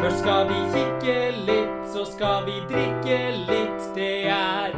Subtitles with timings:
[0.00, 3.16] Først skal vi kikke litt, så skal vi drikke
[3.50, 3.82] litt.
[3.92, 4.72] Det er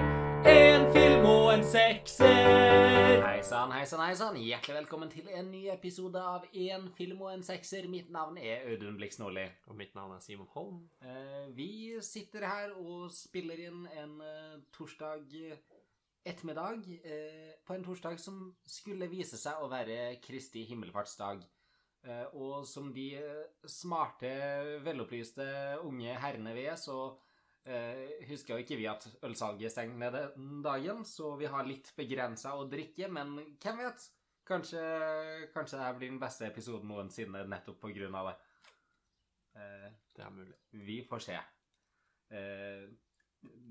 [0.50, 3.22] en film og en sekser.
[3.22, 4.40] Hei sann, hei sann, hei sann.
[4.42, 7.86] Hjertelig velkommen til en ny episode av En film og en sekser.
[7.92, 9.46] Mitt navn er Audun Blix Nordli.
[9.70, 10.82] Og mitt navn er Simon Holm.
[11.06, 11.70] Eh, vi
[12.02, 15.30] sitter her og spiller inn en eh, torsdag
[16.26, 16.82] ettermiddag.
[17.04, 21.46] eh, på en torsdag som skulle vise seg å være Kristi himmelfartsdag.
[22.02, 24.30] Eh, og som de eh, smarte,
[24.82, 25.44] velopplyste
[25.86, 26.96] unge herrene vi er, så
[27.62, 31.92] eh, husker jo ikke vi at ølsalget stenger ned den dagen, så vi har litt
[31.98, 34.08] begrensa å drikke, men hvem vet?
[34.42, 34.82] Kanskje,
[35.54, 38.34] kanskje dette blir den beste episoden noensinne nettopp på grunn av det.
[40.16, 40.56] Det er mulig.
[40.82, 41.36] vi får se.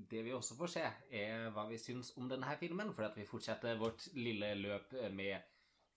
[0.08, 3.28] Det vi også får se, er hva vi syns om denne filmen, for at vi
[3.28, 5.51] fortsetter vårt lille løp med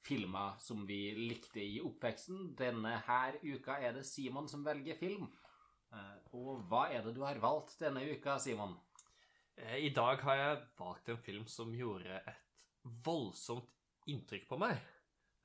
[0.05, 2.51] filmer som vi likte i oppveksten.
[2.57, 5.27] Denne her uka er det Simon som velger film.
[5.93, 8.75] Eh, og hva er det du har valgt denne uka, Simon?
[9.57, 12.65] Eh, I dag har jeg valgt en film som gjorde et
[13.05, 13.71] voldsomt
[14.11, 14.77] inntrykk på meg.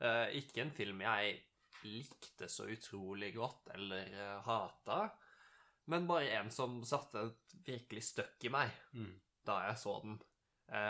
[0.00, 1.38] Eh, Ikke en film jeg
[1.80, 5.06] likte så utrolig godt eller hata,
[5.88, 8.74] men bare en som satte et virkelig støkk i meg
[9.48, 10.18] da jeg så den.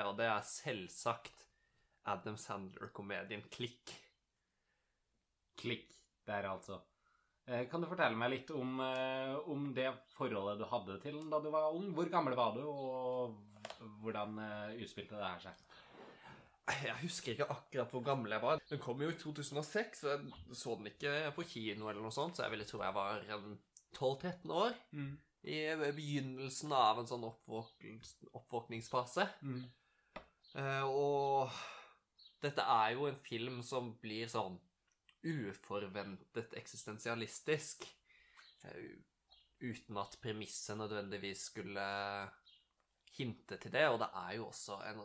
[0.09, 1.45] Og det er selvsagt
[2.09, 3.93] Adam Sandler-komedien Klikk.
[5.61, 5.93] Klikk
[6.27, 6.81] der, altså.
[7.51, 11.31] Eh, kan du fortelle meg litt om, eh, om det forholdet du hadde til den
[11.33, 11.89] da du var ung?
[11.97, 13.35] Hvor gammel var du, og
[14.03, 15.65] hvordan eh, utspilte det her seg?
[16.71, 18.61] Jeg husker ikke akkurat hvor gammel jeg var.
[18.71, 20.21] Den kom jo i 2006, så jeg
[20.55, 23.25] så den ikke på kino eller noe sånt, så jeg ville tro jeg var
[23.99, 24.73] 12-13 år.
[25.51, 25.57] I
[25.97, 29.25] begynnelsen av en sånn oppvåkningsfase.
[29.43, 29.65] Mm.
[30.93, 31.51] Og
[32.43, 34.59] dette er jo en film som blir sånn
[35.27, 37.85] uforventet eksistensialistisk.
[38.65, 38.99] eh,
[39.61, 41.83] uten at premisset nødvendigvis skulle
[43.19, 43.87] hinte til det.
[43.93, 45.03] Og det er jo også en,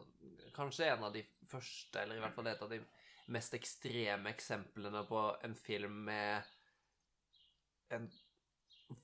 [0.56, 2.80] kanskje en av de første, eller i hvert fall et av de
[3.36, 6.44] mest ekstreme eksemplene på en film med
[7.96, 8.08] en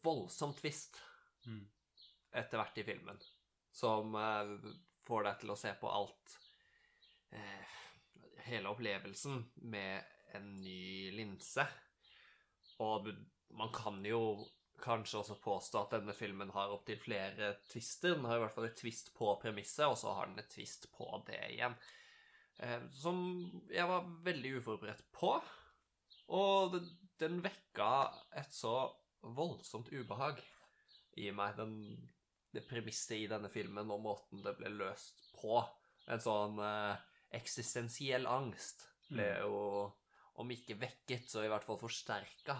[0.03, 1.01] voldsom twist
[1.41, 1.65] Mm.
[2.37, 3.17] etter hvert i filmen,
[3.73, 4.51] som eh,
[5.07, 6.35] får deg til å se på alt
[7.33, 7.79] eh,
[8.47, 10.03] Hele opplevelsen med
[10.35, 11.65] en ny linse.
[12.81, 13.11] Og
[13.57, 14.21] man kan jo
[14.81, 18.15] kanskje også påstå at denne filmen har opptil flere twister.
[18.15, 20.89] Den har i hvert fall et twist på premisset, og så har den et twist
[20.95, 21.75] på det igjen.
[22.61, 23.19] Eh, som
[23.71, 25.35] jeg var veldig uforberedt på.
[26.31, 26.79] Og
[27.21, 27.91] den vekka
[28.39, 28.75] et så
[29.21, 30.41] voldsomt ubehag
[31.21, 31.57] i meg.
[31.59, 31.75] Den,
[32.55, 35.61] det premisset i denne filmen og måten det ble løst på.
[36.11, 39.57] En sånn eh, eksistensiell angst ble jo,
[40.41, 42.55] om ikke vekket, så i hvert fall forsterka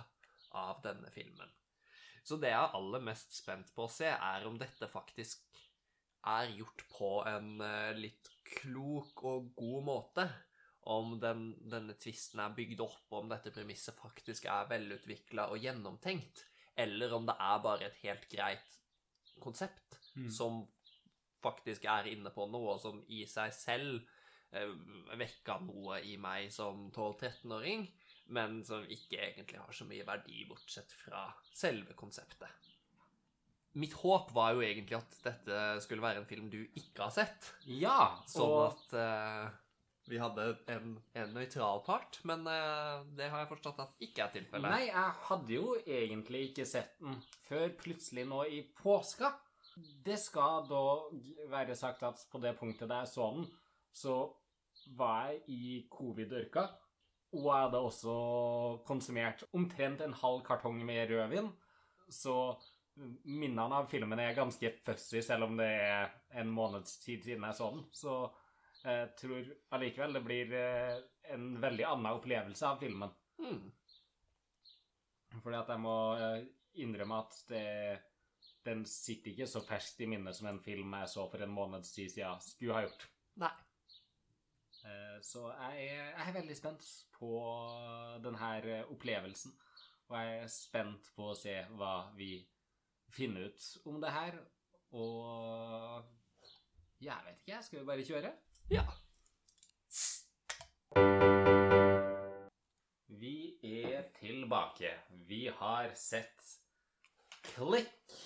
[0.59, 1.49] av denne filmen.
[2.23, 5.47] Så det jeg er aller mest spent på å se, er om dette faktisk
[6.29, 10.27] er gjort på en eh, litt klok og god måte.
[10.91, 16.45] Om den, denne tvisten er bygd opp, om dette premisset faktisk er velutvikla og gjennomtenkt.
[16.77, 18.77] Eller om det er bare et helt greit
[19.41, 20.31] konsept Mm.
[20.31, 20.67] som
[21.41, 24.09] faktisk er inne på noe som i seg selv
[25.17, 27.85] vekka noe i meg som 12-13-åring,
[28.35, 32.49] men som ikke egentlig har så mye verdi, bortsett fra selve konseptet.
[33.79, 37.53] Mitt håp var jo egentlig at dette skulle være en film du ikke har sett,
[37.71, 39.45] Ja, sånn og at eh,
[40.11, 44.33] vi hadde en, en nøytral part, men eh, det har jeg forstått at ikke er
[44.35, 44.67] tilfellet.
[44.67, 47.15] Nei, jeg hadde jo egentlig ikke sett den
[47.47, 49.31] før plutselig nå i påska.
[50.03, 50.83] Det skal da
[51.53, 53.47] være sagt at på det punktet der jeg så den,
[53.95, 54.17] så
[54.97, 56.67] var jeg i covid-ørka,
[57.31, 58.13] og jeg hadde også
[58.87, 61.49] konsumert omtrent en halv kartong med rødvin,
[62.11, 62.35] så
[63.23, 67.57] minnene av filmen er ganske fussy, selv om det er en måneds tid siden jeg
[67.57, 67.85] så den.
[67.95, 68.15] Så
[68.81, 70.95] jeg tror allikevel det blir eh,
[71.33, 73.13] en veldig annen opplevelse av filmen.
[73.41, 73.69] Hmm.
[75.39, 76.47] Fordi at jeg må eh,
[76.83, 77.65] innrømme at det,
[78.67, 81.93] den sitter ikke så ferskt i minnet som en film jeg så for en måneds
[81.95, 83.07] tid siden skulle ha gjort.
[83.41, 83.53] Nei.
[84.85, 86.87] Eh, Så jeg er, jeg er veldig spent
[87.17, 87.31] på
[88.23, 89.53] denne opplevelsen.
[90.09, 92.33] Og jeg er spent på å se hva vi
[93.13, 94.39] finner ut om det her.
[94.91, 96.03] Og
[97.01, 98.33] jeg vet ikke, skal vi bare kjøre?
[98.71, 98.85] Ja.
[103.21, 104.91] Vi er tilbake.
[105.29, 106.57] Vi har sett
[107.53, 108.17] Klikk.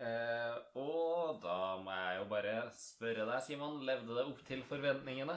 [0.00, 5.34] Eh, og da må jeg jo bare spørre deg, Simon, levde det opp til forventningene?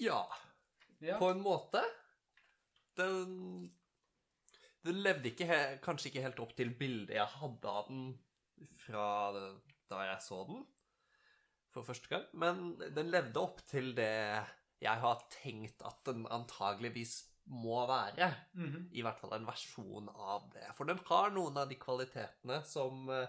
[0.00, 0.22] Ja.
[1.04, 1.18] Ja.
[1.20, 1.82] På en måte.
[2.96, 3.70] Den
[4.86, 8.04] den levde ikke he kanskje ikke helt opp til bildet jeg hadde av den
[8.84, 9.06] fra
[9.90, 10.60] da jeg så den
[11.74, 12.60] for første gang, men
[12.94, 14.12] den levde opp til det
[14.80, 17.18] jeg har tenkt at den antageligvis
[17.50, 18.30] må være.
[18.96, 20.64] I hvert fall en versjon av det.
[20.78, 23.28] For den har noen av de kvalitetene som eh,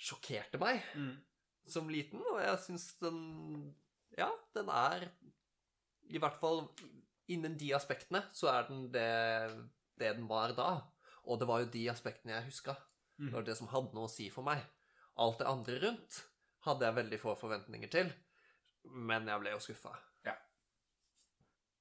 [0.00, 1.14] sjokkerte meg Mm.
[1.68, 3.74] som liten, og jeg syns den
[4.18, 5.08] Ja, den er
[6.12, 6.64] I hvert fall
[7.32, 9.08] innen de aspektene så er den det,
[10.00, 10.70] det den var da.
[11.24, 12.76] Og det var jo de aspektene jeg huska.
[13.16, 13.28] Mhm.
[13.28, 14.64] Det var det som hadde noe å si for meg.
[15.22, 16.24] Alt det andre rundt
[16.66, 18.10] hadde jeg veldig få forventninger til,
[18.90, 19.92] men jeg ble jo skuffa.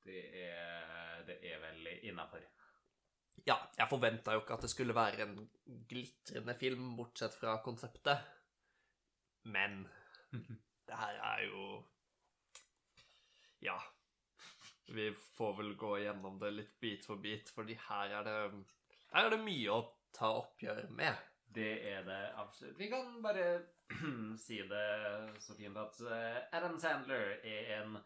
[0.03, 2.43] Det er, det er vel innafor.
[3.47, 5.37] Ja, jeg forventa jo ikke at det skulle være en
[5.89, 8.23] glitrende film, bortsett fra konseptet.
[9.47, 9.83] Men
[10.87, 11.65] det her er jo
[13.63, 13.77] Ja.
[14.87, 18.39] Vi får vel gå gjennom det litt bit for bit, fordi her er det
[19.13, 19.83] Her er det mye å
[20.13, 21.15] ta oppgjør med.
[21.53, 22.79] Det er det absolutt.
[22.79, 23.61] Vi kan bare
[24.45, 24.87] si det
[25.39, 27.97] så fint at eh, Adam Sandler er en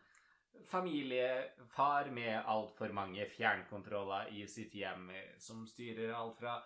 [0.68, 6.57] familiefar med altfor mange fjernkontroller i sitt hjem, som styrer alt fra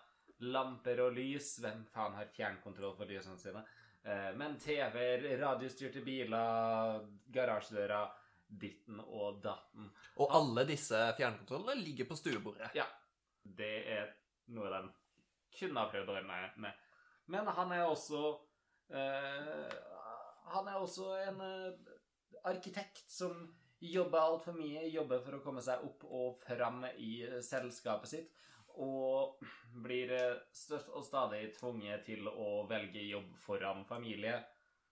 [0.41, 3.61] lamper og lys Hvem faen har fjernkontroll for lysene sine?
[4.03, 8.05] Eh, Men TV-er, radiostyrte biler, garasjedøra,
[8.51, 9.87] ditten og datten.
[10.19, 12.71] Og alle disse fjernkontrollene ligger på stuebordet.
[12.75, 12.87] Ja,
[13.43, 14.11] det er
[14.51, 14.91] noe den
[15.55, 16.83] kunne ha prøvd å rømme med.
[17.31, 18.21] Men han er også
[18.91, 19.73] eh,
[20.51, 21.91] Han er også en eh,
[22.49, 23.35] arkitekt som
[23.81, 28.31] jobber altfor mye, jobber for å komme seg opp og fram i eh, selskapet sitt,
[28.81, 29.41] og
[29.83, 34.39] blir eh, støtt og stadig tvunget til å velge jobb foran familie.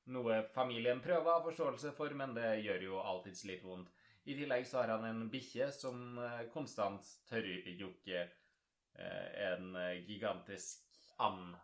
[0.10, 3.92] Noe familien prøver å ha forståelse for, men det gjør jo alltids litt vondt.
[4.30, 10.86] I tillegg så har han en bikkje som eh, konstant tørrjokker eh, en gigantisk
[11.24, 11.56] and.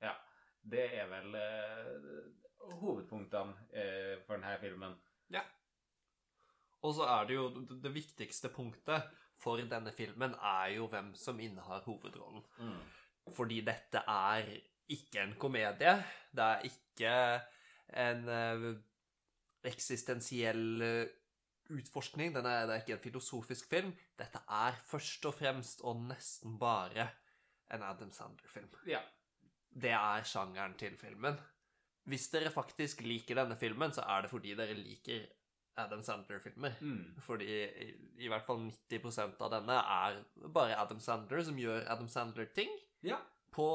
[0.00, 0.14] Ja,
[0.62, 4.96] Det er vel eh, hovedpunktene eh, for denne filmen.
[5.32, 5.42] Ja.
[6.84, 9.08] Og så er det jo det, viktigste punktet
[9.40, 12.44] for denne filmen er jo hvem som innehar hovedrollen.
[13.36, 14.48] Fordi dette er
[14.90, 15.94] ikke en komedie.
[16.32, 18.66] Det er ikke en eh,
[19.70, 21.06] eksistensiell eh,
[21.70, 22.34] utforskning.
[22.34, 23.94] Den er, det er ikke en filosofisk film.
[24.18, 27.08] Dette er først og fremst og nesten bare
[27.70, 28.70] en Adam Sandler-film.
[28.90, 29.02] Ja.
[29.70, 31.38] Det er sjangeren til filmen.
[32.10, 35.28] Hvis dere faktisk liker denne filmen, så er det fordi dere liker
[35.78, 36.80] Adam Sandler-filmer.
[36.80, 37.20] Mm.
[37.22, 37.90] Fordi i,
[38.24, 40.22] i hvert fall 90% av denne er
[40.52, 42.72] bare Adam Sandler som gjør Adam Sandler-ting.
[43.06, 43.20] Ja.
[43.50, 43.68] På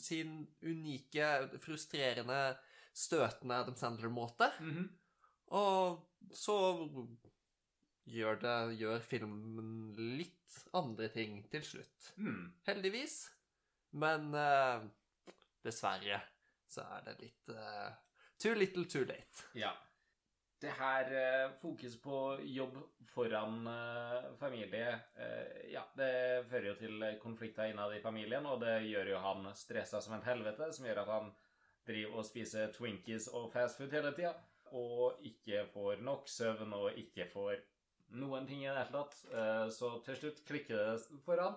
[0.00, 1.26] sin unike,
[1.60, 2.56] frustrerende,
[2.96, 4.52] støtende Adam Sandler-måte.
[4.60, 4.88] Mhm.
[5.50, 6.06] Og
[6.36, 6.56] så
[8.10, 12.10] gjør, det, gjør filmen litt andre ting til slutt.
[12.16, 12.52] Mm.
[12.68, 13.16] Heldigvis.
[13.98, 14.84] Men uh,
[15.66, 16.20] dessverre
[16.70, 17.90] så er det litt uh,
[18.40, 19.50] Too little, too late.
[19.58, 19.74] Ja.
[20.60, 22.76] Det her eh, fokus på jobb
[23.14, 28.82] foran eh, familie eh, Ja, det fører jo til konflikter innad i familien, og det
[28.84, 31.30] gjør jo han stressa som et helvete, som gjør at han
[31.88, 34.34] driver og spiser Twinkies og fastfood hele tida,
[34.76, 37.56] og ikke får nok søvn og ikke får
[38.20, 39.16] noen ting i det hele tatt.
[39.74, 41.56] Så til slutt klikker det for han,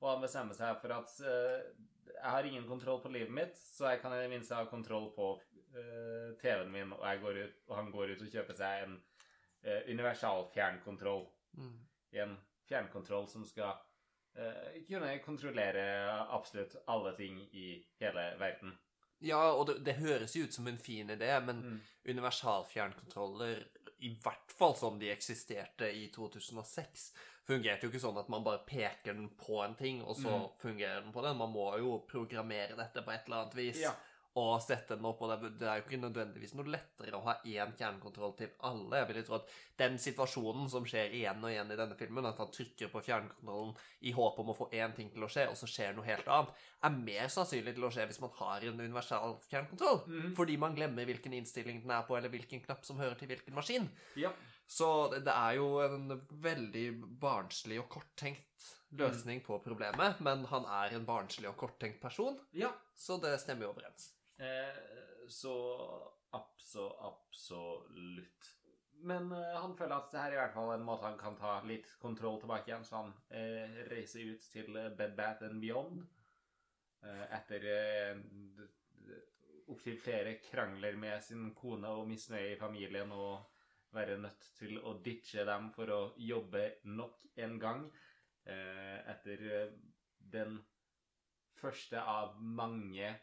[0.00, 4.02] og han bestemmer seg for at jeg har ingen kontroll på livet mitt, så jeg
[4.02, 5.32] kan i det minste ha kontroll på
[5.76, 8.96] eh, TV-en min, og, går ut, og han går ut og kjøper seg en
[9.66, 11.26] uh, universal fjernkontroll.
[11.58, 11.78] Mm.
[12.12, 12.36] En
[12.68, 13.74] fjernkontroll som skal
[14.38, 15.84] uh, kunne kontrollere
[16.30, 18.78] absolutt alle ting i hele verden.
[19.20, 21.80] Ja, og det, det høres jo ut som en fin idé, men Mm.
[22.08, 23.64] universalfjernkontroller,
[24.00, 27.10] i hvert fall som de eksisterte i 2006,
[27.44, 30.48] fungerte jo ikke sånn at man bare peker den på en ting, og så Mm.
[30.60, 31.36] fungerer den på den.
[31.36, 33.80] Man må jo programmere dette på et eller annet vis.
[33.82, 33.92] Ja.
[34.38, 37.72] Og sette den opp, og det, er jo ikke nødvendigvis noe lettere å ha én
[37.74, 39.00] kjernekontroll til alle.
[39.00, 42.28] Jeg vil jo tro at den situasjonen som skjer igjen og igjen i denne filmen,
[42.28, 43.72] at han trykker på fjernkontrollen
[44.06, 46.30] i håp om å få én ting til å skje, og så skjer noe helt
[46.30, 50.04] annet, er mer sannsynlig til å skje hvis man har en universal fjernkontroll.
[50.06, 50.30] Mm.
[50.38, 53.58] Fordi man glemmer hvilken innstilling den er på, eller hvilken knapp som hører til hvilken
[53.58, 53.90] maskin.
[54.20, 54.30] Ja.
[54.70, 56.86] Så det det er jo en veldig
[57.18, 62.72] barnslig og korttenkt løsning på problemet, men han er en barnslig og korttenkt person, ja.
[62.94, 64.10] så det stemmer jo overens.
[64.40, 65.54] Eh, så
[66.30, 68.56] abso, absolutt.
[69.02, 71.36] Men eh, han føler at det her er i hvert fall en måte han kan
[71.38, 76.02] ta litt kontroll tilbake igjen, så han eh, reiser ut til Bed Bath and Beyond
[77.32, 78.18] etter eh,
[79.72, 83.46] opptil flere krangler med sin kone og misnøye i familien og
[83.94, 87.86] være nødt til å ditche dem for å jobbe nok en gang.
[88.44, 89.72] Etter
[90.34, 90.58] den
[91.56, 93.14] første av mange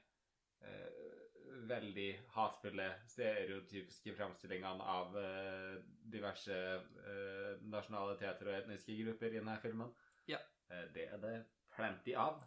[1.67, 5.75] veldig hatefulle, stereotypiske framstillingene av eh,
[6.11, 9.93] diverse eh, nasjonaliteter og etniske grupper i denne filmen.
[10.29, 10.39] Ja.
[10.71, 11.35] Eh, det er det
[11.75, 12.41] plenty av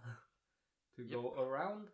[0.96, 1.90] to go around.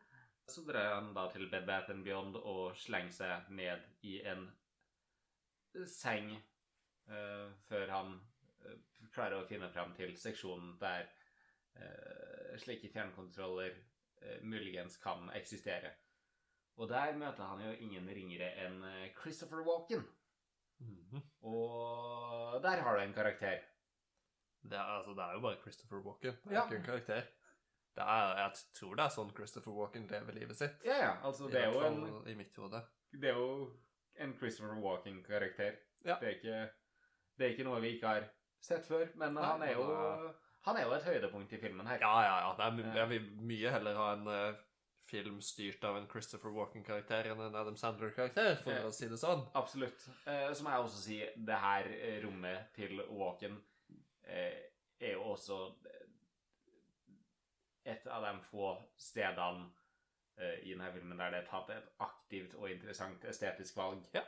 [0.46, 4.46] Så drar han da til Bed Bath Beyond og slenger seg ned i en
[5.90, 8.14] seng eh, før han
[8.62, 8.78] eh,
[9.11, 11.08] klarer å finne fram til seksjonen der
[11.75, 15.96] eh, slike fjernkontroller eh, muligens kan eksistere.
[16.76, 20.02] Og der møter han jo ingen ringere enn eh, Christopher Walken.
[20.78, 21.23] Mhm.
[21.42, 23.62] Og der har du en karakter.
[24.66, 26.37] Det, er, altså, det er jo bare Christopher Walken.
[26.45, 26.64] Det er Ja.
[26.66, 27.23] ikke en karakter.
[27.97, 30.83] Det er, jeg tror det er sånn Christopher Walken lever livet sitt.
[30.85, 32.83] Ja, ja, altså det er jo en, i mitt hode.
[33.12, 33.71] det er jo
[34.21, 35.78] en Christopher Walken-karakter.
[36.04, 36.18] Ja.
[36.21, 38.26] Det, det er ikke noe vi ikke har
[38.61, 39.87] sett før, men Nei, han er jo
[40.66, 41.99] han er jo et høydepunkt i filmen her.
[42.02, 42.52] Ja, ja, ja.
[42.59, 42.97] Det er, Eh.
[42.97, 44.54] jeg vil mye heller ha en eh,
[45.06, 49.18] film styrt av en Christopher Walken-karakter enn en Adam Sandler-karakter, for eh, å si det
[49.20, 49.44] sånn.
[49.58, 50.08] Absolutt.
[50.26, 53.60] Eh, så må jeg også si det her eh, rommet til Walken
[54.26, 54.66] eh,
[54.98, 56.02] er jo også eh,
[57.94, 59.68] et av de få stedene
[60.40, 64.02] eh, i denne filmen der det er tatt et aktivt og interessant estetisk valg.
[64.16, 64.25] Ja.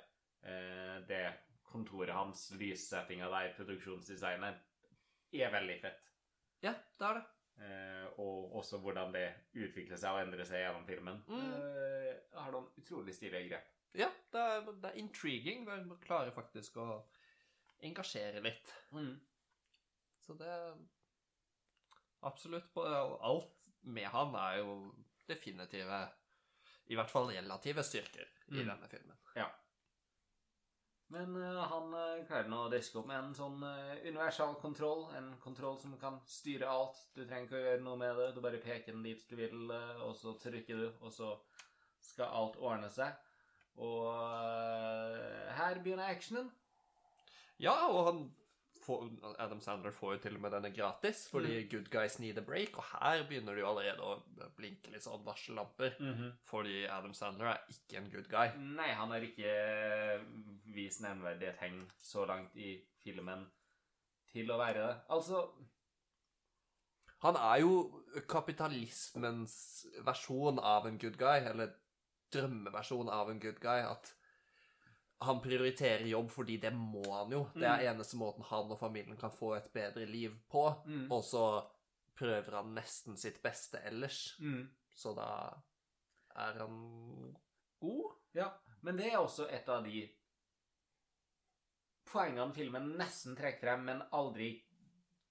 [0.46, 1.24] Eh, det
[1.68, 4.62] kontoret hans, lyssettinga der, produksjonsdesignet,
[5.36, 6.06] er veldig fett.
[6.64, 7.26] Ja, det er det.
[7.58, 11.22] Eh, og også hvordan det utvikler seg og endrer seg gjennom filmen.
[11.26, 11.52] Mm.
[11.54, 13.66] Eh, har noen utrolig stilige grep.
[13.98, 15.64] Ja, det er, det er intriguing.
[15.66, 17.02] Man klarer faktisk å
[17.82, 18.72] engasjere litt.
[20.26, 20.54] Så det
[22.22, 22.72] Absolutt.
[22.74, 22.84] på-
[23.22, 24.94] Alt med han er jo
[25.28, 26.08] definitive
[26.90, 28.66] I hvert fall relative styrker i Mm.
[28.66, 29.16] denne filmen.
[31.14, 35.06] Men uh, han uh, klarer nå å diske opp med en sånn uh, universal kontroll.
[35.16, 37.00] En kontroll som kan styre alt.
[37.16, 38.28] Du trenger ikke å gjøre noe med det.
[38.36, 41.32] Du bare peker den dit du vil, eh, og så trykker du, og så
[42.04, 43.16] skal alt ordne seg.
[43.78, 46.50] Og eh, her begynner actionen.
[47.58, 48.20] Ja, og han
[49.38, 51.68] Adam Sandler får jo til og med denne gratis, fordi Mm.
[51.70, 54.22] good guys need a break, og her begynner det jo allerede å
[54.56, 55.94] blinke litt sånn varsellamper.
[56.44, 58.48] Fordi Adam Sandler er ikke en good guy.
[58.56, 60.20] Nei, han har ikke
[60.66, 63.46] vist vist nevneverdige tegn så langt i filmen
[64.32, 64.96] til å være det.
[65.10, 65.50] Altså
[67.20, 71.72] Han er jo kapitalismens versjon av en good guy, eller
[72.32, 74.12] drømmeversjon av en good guy, at
[75.18, 77.40] han prioriterer jobb fordi det må han jo.
[77.54, 81.08] Det er eneste måten han og familien kan få et bedre liv på, mm.
[81.10, 81.46] og så
[82.18, 84.36] prøver han nesten sitt beste ellers.
[84.38, 84.68] Mm.
[84.94, 85.30] Så da
[86.38, 86.78] er han
[87.82, 88.14] god.
[88.38, 88.52] Ja,
[88.86, 90.04] men det er også et av de
[92.08, 94.52] poengene filmen nesten trekker frem, men aldri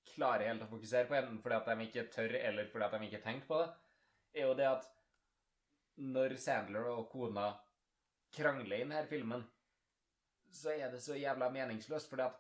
[0.08, 3.08] klarer helt å fokusere på, enten fordi at de ikke tør, eller fordi at de
[3.08, 3.67] ikke har tenkt på det,
[4.38, 4.88] er jo det at
[5.98, 7.50] når Sandler og kona
[8.36, 9.44] krangler i denne filmen,
[10.51, 12.39] så er det så jævla meningsløst, fordi at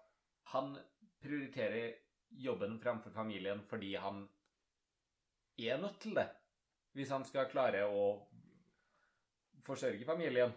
[0.53, 0.77] han
[1.21, 1.93] prioriterer
[2.29, 4.27] jobben framfor familien fordi han
[5.57, 6.27] er nødt til det.
[6.93, 8.03] Hvis han skal klare å
[9.67, 10.53] forsørge familien.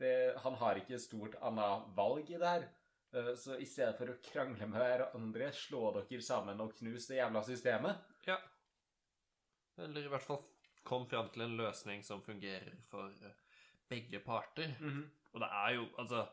[0.00, 2.68] Det, han har ikke stort annet valg i det her.
[3.12, 7.18] Eh, Så i stedet for å krangle med hverandre, slå dere sammen og knus det
[7.18, 8.00] jævla systemet.
[8.28, 8.38] Ja.
[9.80, 10.40] Eller i hvert fall
[10.84, 13.36] kom fram til en løsning som fungerer for eh,
[13.90, 14.72] begge parter.
[15.34, 16.24] Og det er jo Altså,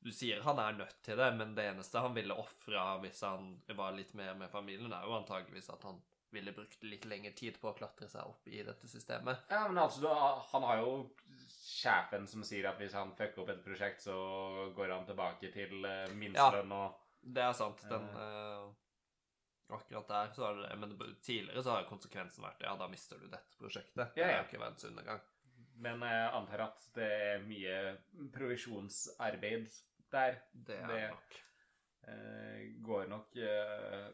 [0.00, 3.50] du sier han er nødt til det, men det eneste han ville ofra hvis han
[3.76, 7.56] var litt mer med familien, er jo antageligvis at han ville brukt litt lengre tid
[7.60, 9.40] på å klatre seg opp i dette systemet.
[9.50, 10.92] Ja, men altså, da, han har jo
[11.50, 14.14] sjefen som sier at hvis han fucker opp et prosjekt, så
[14.76, 17.82] går han tilbake til uh, minstelønn og Det er sant.
[17.90, 18.70] Den eh,
[19.70, 20.78] Akkurat der så er det det.
[20.82, 24.14] Men tidligere så har konsekvensen vært ja, da mister du dette prosjektet.
[24.16, 24.38] Det Ja, er ja.
[24.40, 25.20] jo ikke verdens undergang.
[25.80, 27.76] Men jeg antar at det er mye
[28.34, 29.68] provisjonsarbeid
[30.12, 30.40] der.
[30.52, 31.36] Det Det- nok.
[32.08, 34.08] eh, går nok eh,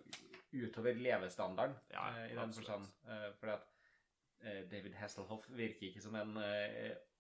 [0.53, 2.87] utover levestandarden Ja, eh, i den forstand.
[3.39, 3.73] Fordi at
[4.71, 6.37] David Hasselhoff virker ikke som en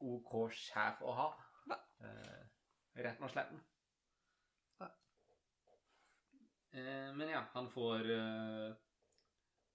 [0.00, 1.28] OK sjef å ha.
[1.66, 1.78] Nei.
[2.96, 3.50] Rett og slett.
[4.80, 4.90] Nei.
[7.16, 8.04] Men ja, han får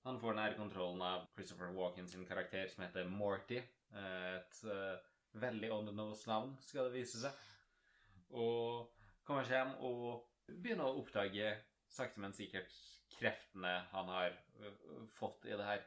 [0.03, 3.57] Han får nær kontrollen av Christopher Walken sin karakter, som heter Morty.
[3.93, 4.61] Et
[5.33, 7.31] veldig on the nose-navn, skal det vise seg.
[8.31, 8.91] Og
[9.27, 11.53] kommer seg hjem og begynner å oppdage
[11.91, 12.71] sakte, men sikkert
[13.11, 15.83] kreftene han har ø, ø, fått i det her.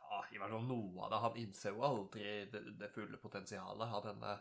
[0.00, 1.20] Ja, i hvert fall noe av det.
[1.24, 4.34] Han innser jo aldri det, det fulle potensialet av denne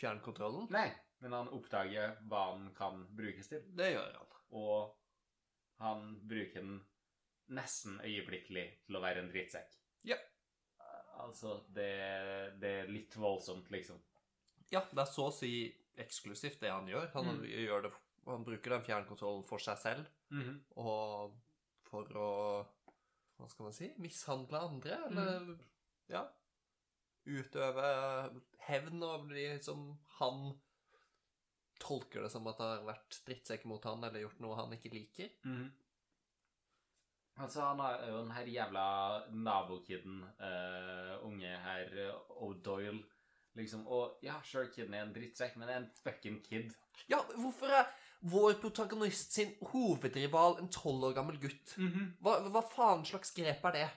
[0.00, 0.70] fjernkontrollen.
[0.72, 0.88] Nei,
[1.20, 3.66] men han oppdager hva han kan brukes til.
[3.76, 4.38] Det gjør han.
[4.56, 6.80] Og han bruker den
[7.50, 9.74] nesten øyeblikkelig til å være en drittsekk.
[10.08, 10.16] Ja.
[11.20, 11.90] Altså, det,
[12.62, 13.98] det er litt voldsomt, liksom.
[14.70, 15.50] Ja, det er så å si
[15.98, 17.10] eksklusivt det han gjør.
[17.14, 17.44] Han, Mm.
[17.66, 17.92] gjør det,
[18.26, 20.06] han bruker den fjernkontrollen for seg selv,
[20.76, 21.32] og
[21.90, 22.66] for å
[23.40, 23.88] Hva skal man si?
[23.98, 25.56] Mishandle andre, eller
[26.08, 26.26] Ja.
[27.26, 30.58] Utøve hevn og bli som han
[31.80, 34.92] tolker det som at det har vært drittsekk mot han eller gjort noe han ikke
[34.92, 35.30] liker.
[37.40, 38.86] Altså, han er jo den her jævla
[39.32, 41.94] nabokiden, uh, unge herr
[42.36, 43.02] O'Doyle,
[43.60, 43.86] liksom.
[43.88, 46.74] Og ja, sure, kiden er en drittsekk, men er en fucking kid.
[47.10, 47.88] Ja, hvorfor er
[48.30, 51.76] vår protagonist sin hovedrival en tolv år gammel gutt?
[52.20, 53.88] Hva, hva faen slags grep er det?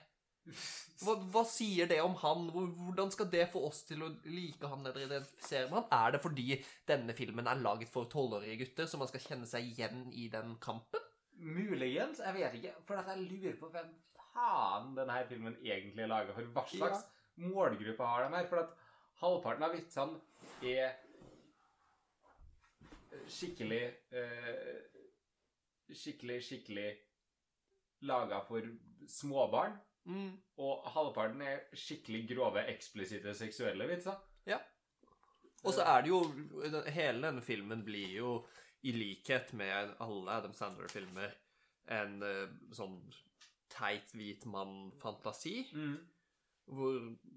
[1.04, 2.46] Hva, hva sier det om han?
[2.52, 5.88] Hvordan skal det få oss til å like han eller identifisere med han?
[5.98, 9.72] Er det fordi denne filmen er laget for tolvårige gutter, så man skal kjenne seg
[9.72, 11.04] igjen i den kampen?
[11.34, 13.90] Muligens, jeg vet ikke, for jeg lurer på hvem
[14.34, 16.52] faen denne filmen egentlig er laget for.
[16.54, 17.04] Hva slags
[17.40, 18.48] målgruppe har de her?
[18.50, 18.83] For at
[19.24, 20.20] halvparten av vitsene
[20.64, 21.00] er
[23.30, 24.90] skikkelig eh,
[25.94, 26.86] Skikkelig, skikkelig
[28.08, 28.64] laga for
[29.06, 29.74] småbarn.
[30.08, 30.30] Mm.
[30.64, 34.16] Og halvparten er skikkelig grove, eksplisitte seksuelle vitser.
[34.48, 34.58] Ja.
[35.62, 36.18] Og så er det jo
[36.88, 38.32] Hele denne filmen blir jo,
[38.84, 41.36] i likhet med alle Adam Sandler-filmer,
[42.00, 42.98] en eh, sånn
[43.72, 45.62] teit hvit mann-fantasi.
[46.66, 46.94] Hvor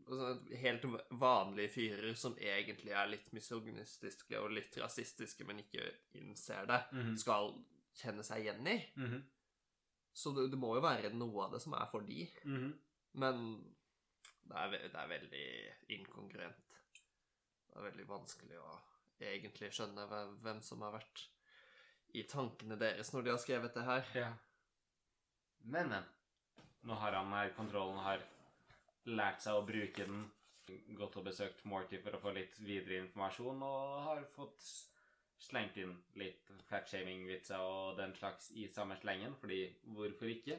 [0.08, 0.86] altså, helt
[1.20, 5.84] vanlige fyrer som egentlig er litt misogynistiske og litt rasistiske, men ikke
[6.16, 7.18] innser det, Mhm.
[7.18, 7.52] skal
[7.98, 8.78] kjenne seg igjen i.
[10.14, 12.28] Så det, det må jo være noe av det som er for de.
[13.14, 13.44] Men
[14.48, 15.46] det er, det er veldig
[15.98, 16.64] inkongruent.
[17.68, 18.80] Det er veldig vanskelig å
[19.20, 21.28] egentlig skjønne hvem, hvem som har vært
[22.16, 24.06] i tankene deres når de har skrevet det her.
[24.16, 24.34] Ja.
[25.66, 26.06] Men, men.
[26.88, 28.22] Nå har han her kontrollen har
[29.08, 30.26] lært seg å bruke den.
[31.00, 34.66] Gått og besøkt Morty for å få litt videre informasjon, og har fått
[35.40, 39.62] slengt inn litt fatshaming-vitser og den slags i samme slengen, fordi
[39.96, 40.58] hvorfor ikke?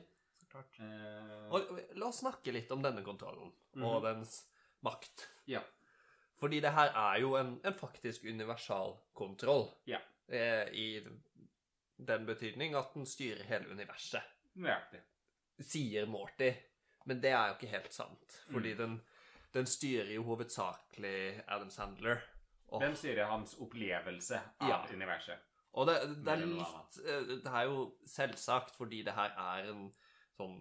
[0.80, 3.50] Eh, Og la oss snakke litt om denne kontrollen
[3.84, 4.46] og dens
[4.86, 5.26] makt.
[5.46, 5.60] ja.
[6.38, 9.64] Fordi det her er jo en, en faktisk universal kontroll.
[9.90, 9.98] Ja.
[10.30, 11.00] Eh, I
[11.98, 14.22] den betydning at den styrer hele universet.
[14.54, 15.00] Nøyaktig.
[15.66, 16.52] Sier Morty.
[17.08, 18.40] Men det er jo ikke helt sant.
[18.52, 18.98] Fordi den,
[19.56, 22.20] den styrer jo hovedsakelig Adam Sandler.
[22.68, 24.82] Og, Den styrer hans opplevelse av Ja.
[24.92, 25.38] universet.
[25.72, 25.94] og det,
[26.26, 29.86] det er litt eh, Det er jo selvsagt fordi det her er en
[30.36, 30.58] sånn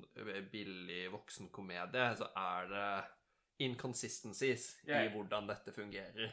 [0.52, 2.88] billig voksenkomedie, så er det
[3.68, 5.02] inconsistencies ja.
[5.04, 6.32] i hvordan dette fungerer.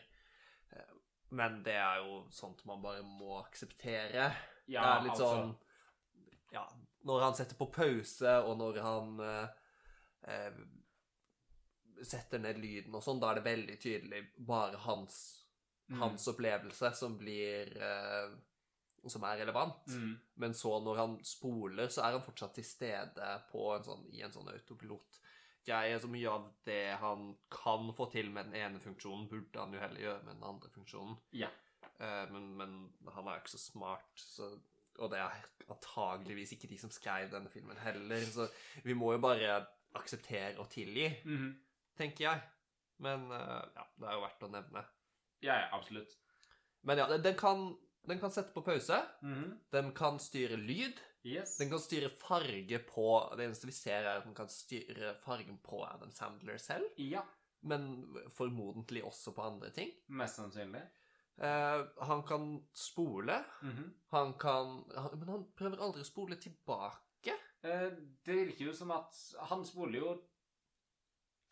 [0.71, 0.95] Eh,
[1.35, 4.31] Men det er jo sånt man bare må akseptere.
[4.67, 5.29] Ja, det er litt altså.
[5.35, 5.55] sånn
[6.55, 6.65] Ja,
[7.05, 9.49] når han setter på pause, og når han eh,
[10.29, 10.57] eh,
[12.05, 15.23] setter ned lyden og sånn, da er det veldig tydelig bare hans,
[15.85, 15.99] Mm.
[16.01, 18.31] hans opplevelse som blir eh,
[19.07, 19.83] Som er relevant.
[19.93, 20.15] Mm.
[20.41, 24.23] Men så, når han spoler, så er han fortsatt til stede på en sånn, i
[24.25, 25.99] en sånn autopilot-greie.
[26.01, 29.83] Så mye av det han kan få til med den ene funksjonen, burde han jo
[29.83, 31.19] heller gjøre med den andre funksjonen.
[31.37, 31.51] Ja.
[32.01, 34.49] Eh, men, men han er jo ikke så smart, så,
[34.99, 38.25] og det er antageligvis ikke de som skrev denne filmen heller.
[38.25, 38.49] Så
[38.89, 41.55] vi må jo bare akseptere og tilgi, Mhm.
[41.97, 42.43] tenker jeg.
[42.99, 44.85] Men eh, ja, det er jo verdt å nevne.
[45.43, 46.17] Ja, ja, absolutt.
[46.83, 47.77] Men ja, den- kan,
[48.07, 49.03] den kan sette på pause.
[49.23, 49.59] Mhm.
[49.73, 51.01] Den kan styre lyd.
[51.25, 51.57] Yes.
[51.59, 55.59] Den kan styre farge på Det eneste vi ser, er at den kan styre fargen
[55.65, 56.85] på Adam Sandler selv.
[56.99, 57.23] Ja,
[57.63, 59.91] Men formodentlig også på andre ting.
[60.09, 60.83] mest sannsynlig.
[61.41, 63.43] Uh, han kan spole.
[63.63, 63.95] Mhm.
[64.13, 66.99] Han kan han, Men han prøver aldri å spole tilbake.
[67.65, 67.91] Eh,
[68.25, 69.15] Det virker jo som at
[69.51, 70.15] han spoler jo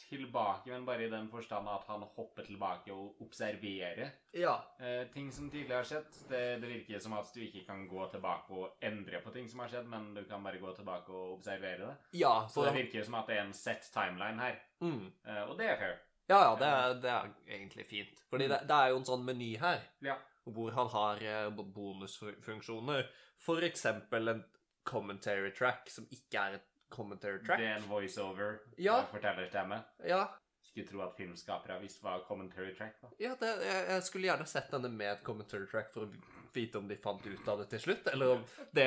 [0.03, 4.55] tilbake, men bare i den forstand at han hopper tilbake og observerer Ja.
[4.81, 6.29] eh, ting som tidligere har skjedd.
[6.29, 9.61] Det, det virker som at du ikke kan gå tilbake og endre på ting som
[9.61, 11.97] har skjedd, men du kan bare gå tilbake og observere det.
[12.21, 15.43] Ja, Så det virker jo som at det er en set timeline her, mm, eh,
[15.49, 15.99] og det er fair.
[16.29, 18.25] ja, ja det, er, det er egentlig fint.
[18.31, 20.17] Fordi det, det er jo en sånn meny her Ja.
[20.45, 23.07] hvor han har bonusfunksjoner.
[23.39, 24.45] For eksempel en
[24.85, 27.59] commentary track som ikke er et commentary track.
[27.63, 29.03] Det er en voiceover, Ja.
[29.11, 29.83] fortellerstemme.
[30.09, 30.27] Ja,
[30.73, 33.11] Skulle tro at filmskapere visste hva commentary track var.
[33.21, 36.13] Ja, det, jeg, jeg skulle gjerne sett denne med et commentary track for å
[36.55, 38.87] vite om de fant ut av det til slutt, eller om det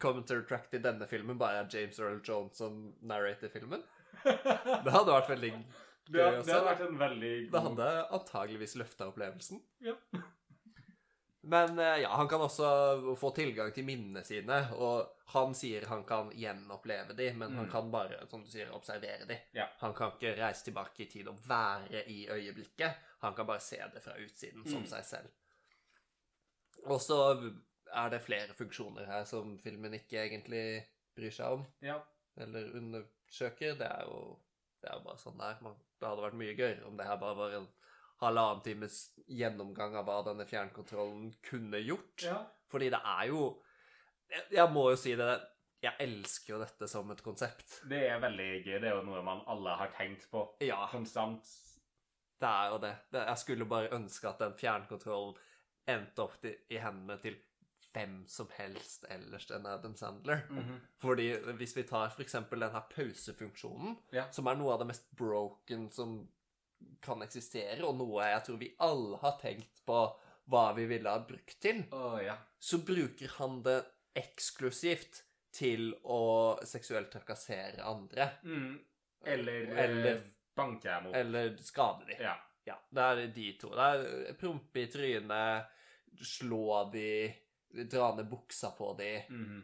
[0.00, 3.82] commentary track til denne filmen bare er James Earl Jones som narrater filmen.
[4.24, 5.50] Det hadde vært veldig
[6.06, 6.52] Det, gøy det også.
[6.54, 9.60] hadde vært en veldig Det hadde antageligvis løfta opplevelsen.
[9.84, 9.94] Ja.
[11.46, 16.02] Men eh, ja, han kan også få tilgang til minnene sine, og han sier han
[16.08, 17.70] kan gjenoppleve de, men han Mm.
[17.72, 19.36] kan bare, som du sier, observere de.
[19.54, 19.68] Ja.
[19.78, 22.96] Han kan ikke reise tilbake i tid og være i øyeblikket.
[23.22, 24.86] Han kan bare se det fra utsiden, som Mm.
[24.90, 25.28] seg selv.
[26.86, 27.18] Og så
[27.94, 30.84] er det flere funksjoner her som filmen ikke egentlig
[31.16, 32.00] bryr seg om, Ja.
[32.36, 33.78] eller undersøker.
[33.78, 34.38] Det er jo
[34.82, 35.74] det er bare sånn det er.
[36.00, 37.68] Det hadde vært mye gøyere om det her bare var en
[38.22, 42.22] halvannen times gjennomgang av hva denne fjernkontrollen kunne gjort.
[42.24, 42.42] ja.
[42.68, 43.62] Fordi det er jo
[44.30, 45.28] jeg, jeg må jo si det
[45.84, 47.82] Jeg elsker jo dette som et konsept.
[47.88, 48.78] Det er veldig gøy.
[48.80, 51.44] Det er jo noe man alle har tenkt på Ja, konstant.
[52.40, 52.94] det er jo det.
[53.12, 55.36] jeg skulle bare ønske at den fjernkontrollen
[55.86, 57.36] endte opp til, i hendene til
[57.92, 60.42] hvem som helst ellers enn Adam Sandler.
[60.50, 60.80] Mhm.
[60.98, 61.28] Fordi
[61.60, 64.26] hvis vi tar eksempel den her pausefunksjonen, Ja.
[64.32, 66.26] som er noe av det mest broken som
[67.02, 70.00] kan eksistere, og noe jeg tror vi alle har tenkt på
[70.50, 72.36] hva vi ville ha brukt til, oh, ja.
[72.58, 73.80] så bruker han det
[74.16, 75.22] eksklusivt
[75.56, 78.28] til å seksuelt trakassere andre.
[78.44, 78.76] Mm.
[79.26, 81.16] Eller, Eller- eh, banke dem opp.
[81.16, 82.20] Eller skade dem.
[82.20, 82.36] Ja.
[82.66, 83.68] Ja, det er de to.
[83.78, 85.66] Det er prompe i trynet,
[86.18, 87.10] slå de,
[87.86, 89.10] dra ned buksa på de.
[89.30, 89.60] Mm.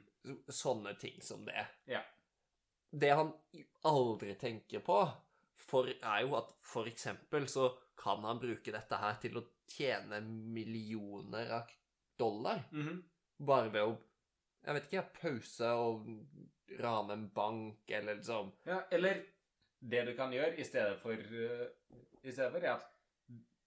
[0.46, 1.64] Sånne ting som det.
[1.90, 2.02] Ja.
[2.90, 3.32] Det han
[3.88, 5.00] aldri tenker på,
[5.72, 10.20] for, er jo at for eksempel så kan han bruke dette her til å tjene
[10.22, 11.70] millioner av
[12.20, 12.64] dollar.
[12.72, 13.02] Mhm.
[13.42, 13.98] Bare ved å
[14.64, 16.04] Jeg vet ikke, pause og
[16.78, 19.24] rane en bank, eller liksom Ja, eller
[19.82, 21.64] det du kan gjøre i stedet for uh,
[22.22, 22.86] I stedet for er at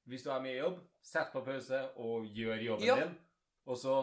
[0.07, 2.95] hvis du har mye jobb, sett på pause og gjør jobben Ja.
[3.01, 3.17] din,
[3.65, 3.95] og så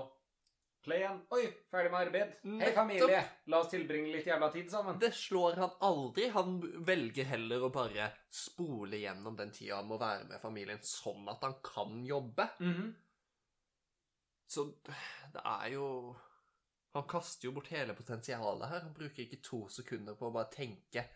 [0.82, 1.20] play igjen.
[1.34, 2.34] Oi, ferdig med arbeid.
[2.62, 3.20] Hei, familie.
[3.52, 4.98] La oss tilbringe litt jævla tid sammen.
[5.00, 6.26] Det slår han aldri.
[6.34, 11.30] Han velger heller å bare spole gjennom den tida han må være med familien, sånn
[11.30, 12.48] at han kan jobbe.
[12.58, 12.92] Mhm.
[14.52, 15.86] Så det er jo
[16.92, 18.80] Han kaster jo bort hele potensialet her.
[18.84, 21.06] Han bruker ikke to sekunder på å bare tenke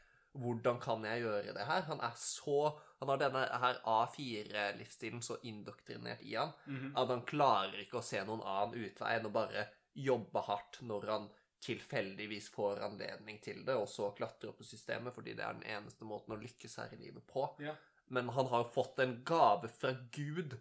[0.41, 1.83] hvordan kan jeg gjøre det her?
[1.89, 6.95] Han er så Han har denne her A4-livsstilen så indoktrinert i han Mhm.
[6.97, 11.07] at han klarer ikke å se noen annen utvei enn å bare jobbe hardt når
[11.11, 11.29] han
[11.61, 15.63] tilfeldigvis får anledning til det, og så klatre opp i systemet, fordi det er den
[15.77, 17.45] eneste måten å lykkes her i livet på.
[17.61, 17.75] Ja.
[18.09, 20.57] Men han har fått en gave fra Gud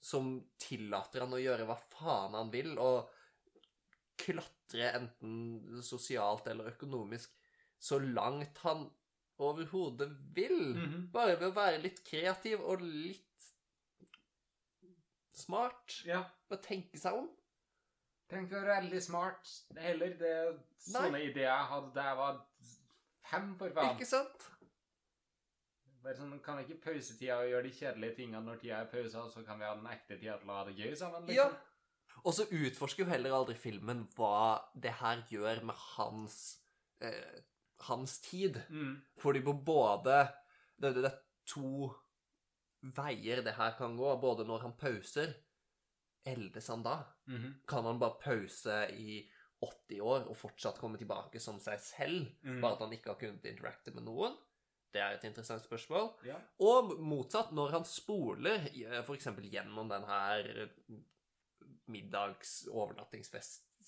[0.00, 3.08] som tillater han å gjøre hva faen han vil, og
[4.18, 7.30] klatre enten sosialt eller økonomisk
[7.78, 8.88] så langt han
[9.38, 10.74] overhodet vil.
[10.74, 11.10] Mhm.
[11.12, 13.24] Bare ved å være litt kreativ og litt
[15.38, 16.00] smart.
[16.06, 16.24] Ja.
[16.50, 17.28] Og tenke seg om.
[18.28, 20.14] Trenger ikke være veldig smart heller.
[20.20, 22.40] Det er sånne ideer jeg hadde da jeg var
[23.30, 23.94] fem, for faen.
[23.96, 24.48] Ikke sant?
[26.02, 29.24] Bare sånn, Kan vi ikke pausetida og gjøre de kjedelige tingene når tida er pausa,
[29.24, 31.26] og så kan vi ha den ekte tida til å ha det gøy sammen?
[31.32, 31.48] Ja.
[31.48, 31.64] liksom?
[32.24, 36.38] Og så utforsker jo heller aldri filmen hva det her gjør med hans
[37.00, 37.40] eh,
[37.86, 38.60] hans tid.
[38.70, 39.00] Mm.
[39.20, 40.20] Fordi på både
[40.76, 41.90] det, det, er to
[42.96, 44.14] veier det her kan gå.
[44.22, 45.36] Både når han pauser
[46.28, 46.98] Eldes han da?
[47.30, 47.60] Mhm.
[47.66, 49.22] Kan han bare pause i
[49.64, 52.26] 80 år og fortsatt komme tilbake som seg selv?
[52.42, 52.60] Mm.
[52.60, 54.36] Bare at han ikke har kunnet interacte med noen?
[54.92, 56.10] Det er et interessant spørsmål.
[56.28, 56.38] Ja.
[56.64, 58.68] Og motsatt, når han spoler
[59.02, 59.28] f.eks.
[59.44, 60.48] gjennom den her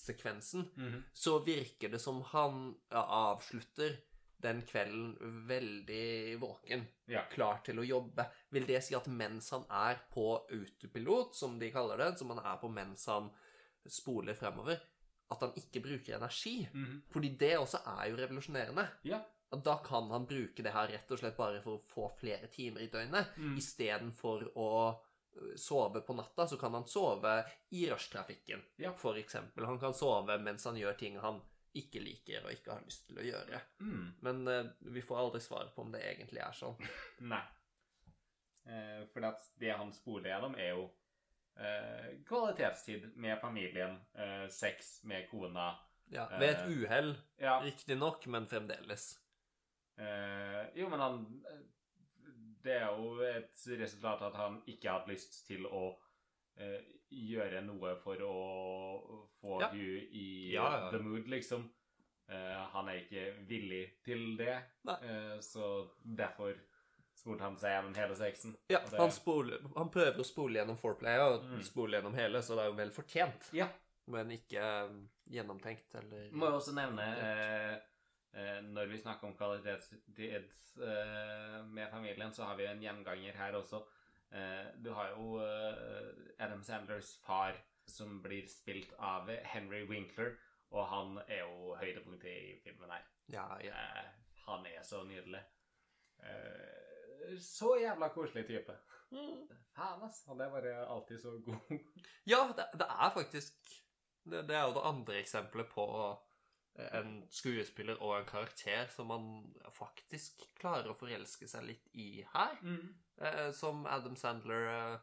[0.01, 1.03] middags-overnattingsfestsekvensen, Mhm.
[1.13, 3.97] så virker det som han avslutter
[4.41, 7.23] den kvelden veldig våken, Ja.
[7.31, 8.27] klar til å jobbe.
[8.51, 12.39] Vil det si at mens han er på autopilot, som de kaller det, som han
[12.39, 13.31] er på mens han
[13.87, 14.81] spoler fremover,
[15.31, 16.69] at han ikke bruker energi?
[16.73, 17.03] Mhm.
[17.11, 18.89] Fordi det også er jo revolusjonerende.
[19.05, 19.23] Ja.
[19.53, 22.81] Da kan han bruke det her rett og slett bare for å få flere timer
[22.83, 23.35] i døgnet.
[23.37, 23.57] Mm.
[23.59, 24.97] Istedenfor å
[25.57, 28.93] sove på natta, så kan han sove i rushtrafikken, Ja.
[29.17, 29.65] eksempel.
[29.65, 31.41] Han kan sove mens han gjør ting han
[31.75, 33.61] ikke liker og ikke har lyst til å gjøre.
[33.81, 34.07] Mm.
[34.27, 36.75] Men uh, vi får aldri svar på om det egentlig er sånn.
[37.33, 37.43] Nei.
[38.67, 39.25] Eh, for
[39.59, 40.83] det han spoler gjennom, er jo
[41.57, 45.71] eh, kvalitetstid med familien, eh, sex med kona
[46.11, 47.61] Ja, ved et Eh, uhell, Ja.
[47.63, 49.19] riktignok, men fremdeles.
[49.97, 51.45] Eh, jo, men han
[52.63, 55.97] Det er jo et resultat at han ikke hadde lyst til å
[56.61, 59.69] eh, gjøre noe for å få Ja.
[59.71, 60.91] hun i Ja, ja.
[60.91, 61.71] the mood, liksom.
[62.29, 66.55] Eh, han er ikke villig til det, eh, så derfor
[67.17, 68.57] spolte han seg gjennom hele sexen.
[68.71, 71.63] Ja, det- han, spoler, han prøver å spole gjennom foreplay og Mm.
[71.63, 73.53] spole gjennom hele, så det er jo vel fortjent.
[73.53, 73.69] Ja.
[74.07, 77.81] Men ikke gjennomtenkt eller Må jo også nevne eh, eh,
[78.63, 83.81] Når vi snakker om kvalitetstid eh, med familien, så har vi en gjenganger her også.
[84.31, 87.59] Eh, du har jo eh, Adam Sandlers far,
[87.91, 90.37] som blir spilt av Henry Winkler,
[90.71, 93.09] og han er jo høydepunktet i filmen her.
[93.35, 93.75] Ja, ja.
[93.75, 94.07] Eh,
[94.47, 95.43] han er så nydelig.
[96.23, 98.79] Eh, så jævla koselig type.
[99.75, 100.23] Faen, ass.
[100.31, 101.79] Han er bare alltid så god.
[102.31, 103.59] Ja, det, det er faktisk
[104.23, 105.87] det, det er jo det andre eksempelet på
[106.93, 109.29] en skuespiller og en karakter som man
[109.77, 112.57] faktisk klarer å forelske seg litt i her.
[113.21, 114.99] Eh, som Adam Sandler eh,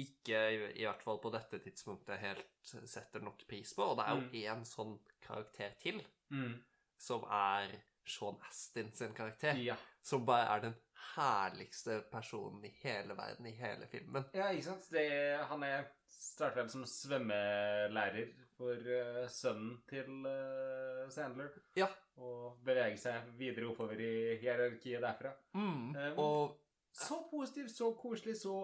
[0.00, 0.40] ikke,
[0.78, 2.46] i, hvert fall på dette tidspunktet, helt
[2.88, 3.82] setter nok pris på.
[3.92, 4.64] Og det er jo Mm.
[4.64, 6.54] sånn karakter til, Mm.
[6.98, 9.54] som er Sean Astin sin karakter.
[9.60, 9.76] Ja.
[10.02, 10.74] Som bare er den
[11.16, 14.24] herligste personen i hele verden, i hele filmen.
[14.34, 14.88] ja, ikke sant?
[14.90, 21.54] Det, han er starter vel som svømmelærer for uh, sønnen til uh, Sandler.
[21.78, 21.88] Ja.
[22.20, 25.32] Og bevege seg videre oppover i hierarkiet derfra.
[25.56, 25.96] Mm.
[25.96, 26.60] Um, Og
[26.92, 28.60] Så positivt, så koselig, så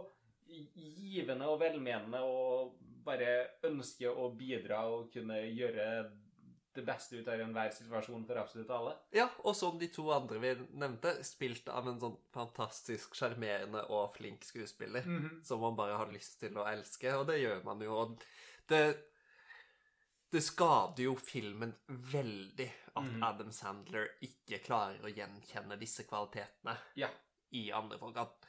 [0.47, 5.87] givende og velmenende og bare ønske å bidra og kunne gjøre
[6.77, 8.93] det beste ut av enhver situasjon for absolutt alle.
[9.17, 14.13] Ja, og som de to andre vi nevnte, spilt av en sånn fantastisk sjarmerende og
[14.19, 15.07] flink skuespiller.
[15.47, 17.97] Som man bare har lyst til å elske, og det gjør man jo.
[18.03, 18.27] Og
[18.69, 18.83] det,
[20.33, 23.23] det skader jo filmen veldig at mm.
[23.23, 27.09] Adam Sandler ikke klarer å gjenkjenne disse kvalitetene Ja.
[27.53, 28.17] i andre folk.
[28.17, 28.47] At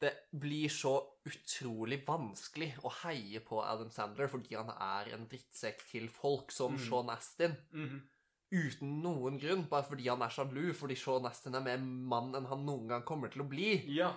[0.00, 0.92] det blir så
[1.26, 6.76] utrolig vanskelig å heie på Adam Sandler fordi han er en drittsekk til folk som
[6.76, 6.82] mm.
[6.84, 8.02] Sean Astin Mhm.
[8.52, 12.46] uten noen grunn, bare fordi han er sjalu, fordi Sean Astin er mer mann enn
[12.46, 13.72] han noen gang kommer til å bli.
[13.96, 14.12] Ja.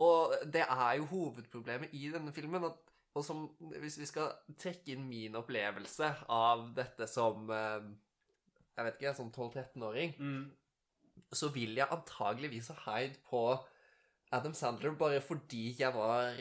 [0.00, 2.64] Og det er jo hovedproblemet i denne filmen.
[2.64, 2.78] At,
[3.14, 3.42] og som,
[3.80, 7.84] hvis vi skal trekke inn min opplevelse av dette som eh,
[8.76, 10.50] Jeg vet ikke, som 12-13-åring, Mm.
[11.32, 13.42] så vil jeg antageligvis ha heid på
[14.32, 16.38] Adam Sandler bare fordi jeg var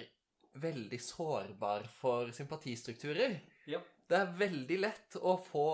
[0.53, 3.35] veldig sårbar for sympatistrukturer.
[3.67, 3.79] Ja.
[4.07, 5.67] Det er veldig lett å få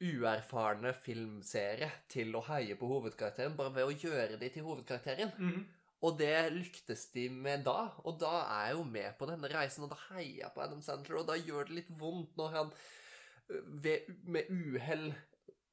[0.00, 5.32] uerfarne filmseere til å heie på hovedkarakteren bare ved å gjøre de til hovedkarakteren.
[5.38, 5.66] Mhm.
[6.00, 9.84] Og det lyktes de med da, og da er jeg jo med på denne reisen,
[9.84, 12.72] og da heier jeg på Adam Sandler, og da gjør det litt vondt når han
[13.84, 15.10] ved, med uhell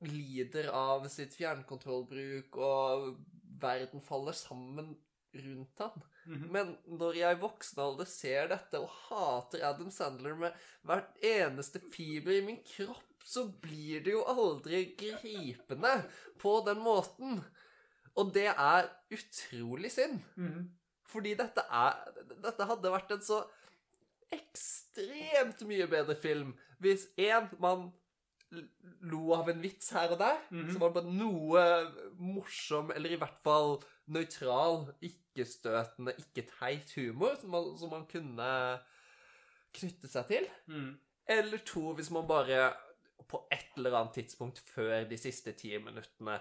[0.05, 3.13] lider av sitt fjernkontrollbruk, og
[3.61, 4.95] verden faller sammen
[5.37, 6.05] rundt han.
[6.27, 6.47] Mhm.
[6.51, 11.81] Men når jeg i voksen alder ser dette og hater Adam Sandler med hvert eneste
[11.93, 15.97] fiber i min kropp, så blir det jo aldri gripende
[16.39, 17.41] på den måten.
[18.17, 20.19] Og det er utrolig synd.
[20.35, 20.65] Mm.
[21.07, 21.95] Fordi dette er
[22.43, 23.43] Dette hadde vært en så
[24.33, 26.49] ekstremt mye bedre film
[26.83, 27.87] hvis én man
[29.07, 30.67] lo av en vits her og der, mm.
[30.71, 31.63] som var bare noe
[32.19, 33.77] morsom, eller i hvert fall
[34.13, 38.51] nøytral, ikke-støtende, ikke-teit humor som man, som man kunne
[39.75, 40.47] knytte seg til.
[40.71, 40.93] Mm.
[41.37, 42.69] Eller to, hvis man bare
[43.27, 46.37] på et eller annet tidspunkt før de siste ti minuttene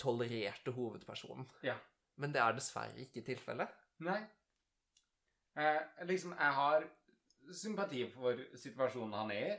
[0.00, 1.48] tolererte hovedpersonen.
[1.66, 1.76] Ja.
[2.20, 3.72] Men det er dessverre ikke tilfellet.
[4.04, 4.20] Nei.
[5.60, 6.86] Eh, liksom, jeg har
[7.56, 9.58] sympati for situasjonen han er i.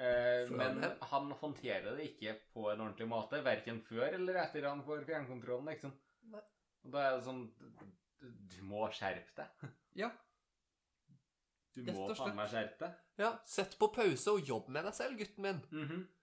[0.00, 0.94] Eh, men det.
[1.10, 5.68] han håndterer det ikke på en ordentlig måte, verken før eller etter han får fjernkontrollen,
[5.74, 5.92] liksom.
[6.32, 6.42] Nei.
[6.86, 7.42] Og da er det sånn
[8.20, 9.70] Du, må skjerpe deg.
[9.96, 10.10] Ja.
[11.72, 12.96] Du må faen meg skjerpe deg.
[13.20, 15.62] Ja, sett på pause og jobb med deg selv, gutten min.
[15.72, 16.00] Mhm.
[16.02, 16.19] Eh,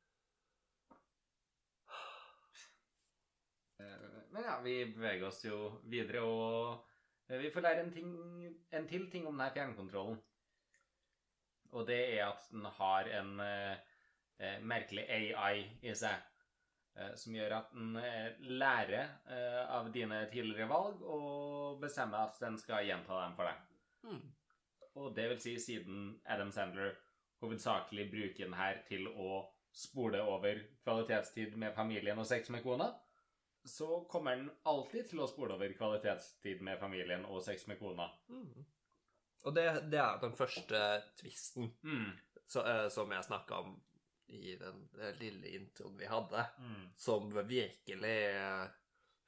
[4.38, 5.58] Men ja, vi beveger oss jo
[5.90, 6.84] videre, og
[7.26, 8.10] eh, vi får lære en, ting,
[8.70, 10.20] en til ting om denne fjernkontrollen.
[11.74, 13.80] Og det er at den har en eh,
[14.38, 16.22] eh, merkelig AI i seg,
[16.94, 22.38] eh, som gjør at den eh, lærer eh, av dine tidligere valg og bestemmer at
[22.46, 23.66] den skal gjenta dem for deg.
[24.06, 24.22] Mm.
[25.02, 26.94] Og det vil si siden Adam Sandler
[27.42, 29.42] hovedsakelig bruker den her til å
[29.74, 32.94] spole over kvalitetstid med familien og sex med kona,
[33.68, 38.08] så kommer den alltid til å spole over kvalitetstid med familien og sex med kona.
[38.32, 38.66] Mm.
[39.46, 40.80] Og det, det er den første
[41.20, 42.12] tvisten Mm.
[42.48, 43.76] så, uh, som jeg snakka om
[44.28, 44.82] i den
[45.20, 46.90] lille introen vi hadde, Mm.
[47.00, 48.68] som virkelig uh,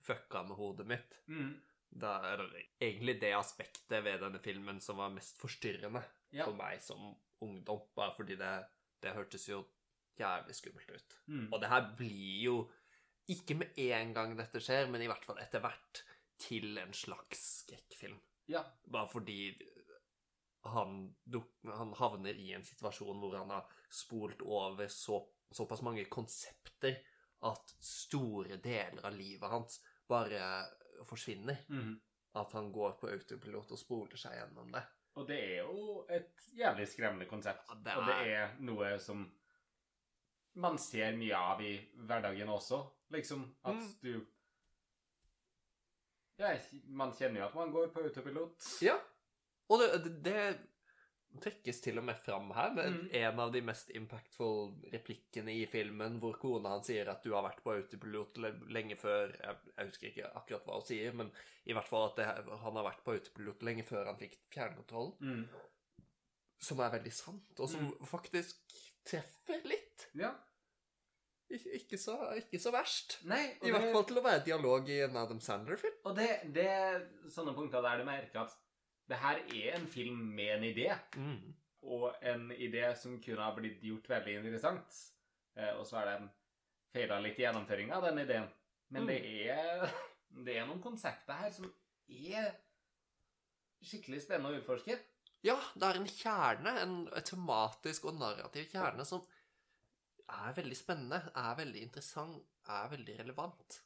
[0.03, 1.19] fucka med hodet mitt.
[1.27, 1.53] Mm.
[1.91, 2.43] Da er
[2.81, 6.45] egentlig det aspektet ved denne filmen som var mest forstyrrende Ja.
[6.45, 8.65] for meg som ungdom, bare fordi det,
[9.01, 9.63] det hørtes jo
[10.19, 11.15] jævlig skummelt ut.
[11.27, 11.47] Mm.
[11.53, 12.55] Og det her blir jo
[13.29, 16.03] ikke med en gang dette skjer, men i hvert fall etter hvert
[16.39, 18.19] til en slags skrekkfilm.
[18.49, 18.63] Ja.
[18.89, 19.51] Bare fordi
[20.69, 21.15] han,
[21.65, 25.19] han havner i en situasjon hvor han har spolt over så,
[25.51, 26.97] såpass mange konsepter
[27.47, 30.41] at store deler av livet hans bare
[31.07, 31.61] forsvinner.
[31.69, 31.99] Mm.
[32.39, 34.81] at han går på autopilot og spoler seg gjennom det.
[35.17, 37.65] Og det er jo et jævlig skremmende konsept.
[37.67, 39.23] Ja, det Og det er- er noe som
[40.55, 41.71] man ser mye av i
[42.05, 42.83] hverdagen også.
[43.11, 43.93] Liksom at Mm.
[44.01, 44.25] du
[46.39, 46.53] Ja,
[46.87, 48.67] man kjenner jo at man går på autopilot.
[48.81, 48.95] Ja.
[49.69, 50.43] Og det, det,
[51.43, 53.09] trekkes til og med fram her med Mm.
[53.13, 57.43] en av de mest impactful replikkene i filmen, hvor kona han sier at du har
[57.43, 58.37] vært på autopilot
[58.71, 61.31] lenge før Jeg, jeg husker ikke akkurat hva hun sier, men
[61.65, 62.25] i hvert fall at det,
[62.63, 65.13] han har vært på autopilot lenge før han fikk fjernkontrollen.
[65.19, 65.49] Mm.
[66.59, 68.55] Som er veldig sant, og som faktisk
[69.05, 70.07] treffer litt.
[70.15, 70.33] Ja.
[71.49, 73.17] Ikke, så, ikke så verst.
[73.29, 75.95] Nei, I hvert fall til å være dialog i en Adam Sandler-film.
[76.05, 76.99] Og det, det er
[77.33, 78.53] sånne punkter der du merker at
[79.09, 80.91] det her er en film med en idé.
[81.17, 81.55] Mm.
[81.89, 85.01] og en idé som kunne ha blitt gjort veldig interessant.
[85.57, 86.29] Eh, og så er den
[86.93, 88.49] feila litt i gjennomføringa av den ideen.
[88.93, 89.87] Men det er
[90.45, 91.69] det er noen konsepter her som
[92.09, 92.51] er
[93.85, 94.97] skikkelig spennende å utforske.
[95.45, 99.23] Ja, det er en kjerne, en tematisk og narrativ kjerne som
[100.29, 103.81] er veldig spennende, er veldig interessant, er veldig relevant.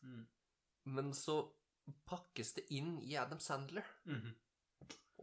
[0.83, 1.37] Men så
[2.07, 3.85] pakkes det inn i Adam Sandler.
[4.05, 4.33] Mhm.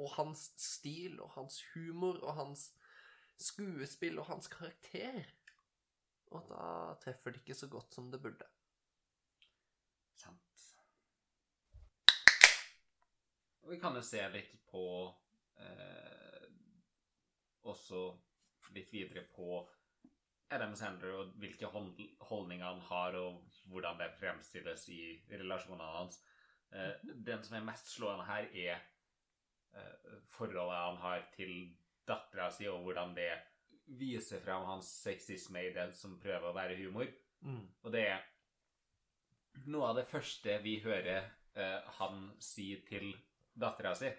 [0.00, 2.70] Og hans stil og hans humor og hans
[3.40, 5.26] skuespill og hans karakter.
[6.30, 8.46] Og da treffer det ikke så godt som det burde.
[10.16, 10.64] Sant.
[13.61, 14.85] Og vi kan jo se litt på
[15.61, 16.46] eh,
[17.70, 18.00] Også
[18.74, 19.61] litt videre på
[20.50, 26.18] Adam Sandler og hvilke holdninger han har, og hvordan det fremstilles i relasjonene hans.
[26.72, 28.80] Eh, den som er mest slående her, er
[29.78, 31.54] eh, forholdet han har til
[32.08, 33.30] dattera si, og hvordan det
[34.00, 37.10] viser frem hans sexisme i det som prøver å være humor.
[37.46, 37.64] Mm.
[37.84, 38.26] Og det er
[39.70, 43.12] noe av det første vi hører eh, han si til
[43.54, 44.10] dattera si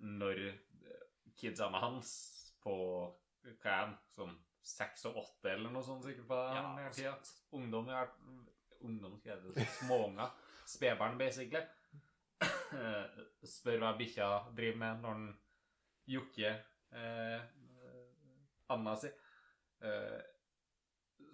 [0.00, 0.38] når
[1.36, 2.12] kidsene hans
[2.64, 2.72] på
[3.60, 7.14] hva er han, sånn seks og åtte eller noe sånt sikkert på Ja, den tida.
[7.56, 8.10] Ungdom, er,
[8.80, 9.20] ungdom
[9.80, 10.34] småunger.
[10.68, 11.62] Spedbarn, basically.
[13.44, 15.30] Spør hva bikkja driver med når den
[16.10, 16.60] jokker
[16.96, 17.40] eh,
[18.70, 19.10] Anna si.
[19.82, 20.20] Eh,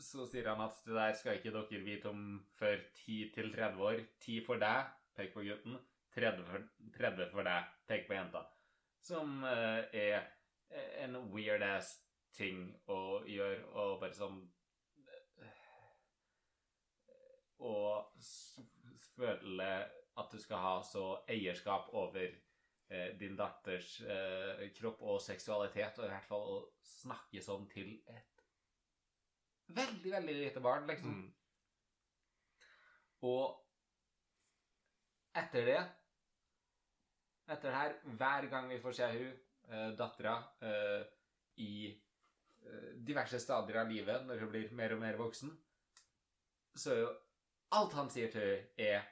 [0.01, 2.25] så sier han at det der skal ikke dere vite om
[2.59, 4.01] før 10 til 30 år.
[4.21, 5.79] 10 for deg, pek på gutten.
[6.17, 6.65] 30 for,
[6.97, 8.43] 30 for deg, pek på jenta.
[9.05, 10.27] Som eh, er
[11.05, 11.95] en weird ass
[12.37, 14.44] ting å gjøre, og bare sånn
[17.66, 18.20] Og
[19.16, 19.68] føle
[20.20, 26.07] at du skal ha så eierskap over eh, din datters eh, kropp og seksualitet, og
[26.07, 28.44] i hvert fall å snakke sånn til et
[29.77, 31.16] veldig, veldig lite barn, liksom.
[31.16, 31.33] Mm.
[33.27, 33.62] Og
[35.37, 35.85] etter det
[37.46, 39.35] Etter det her, hver gang vi får se hun,
[39.70, 40.33] eh, dattera,
[40.66, 41.05] eh,
[41.62, 41.92] i
[43.07, 45.53] diverse stadier av livet når hun blir mer og mer voksen,
[46.77, 47.13] så er jo
[47.77, 49.07] alt han sier til henne, er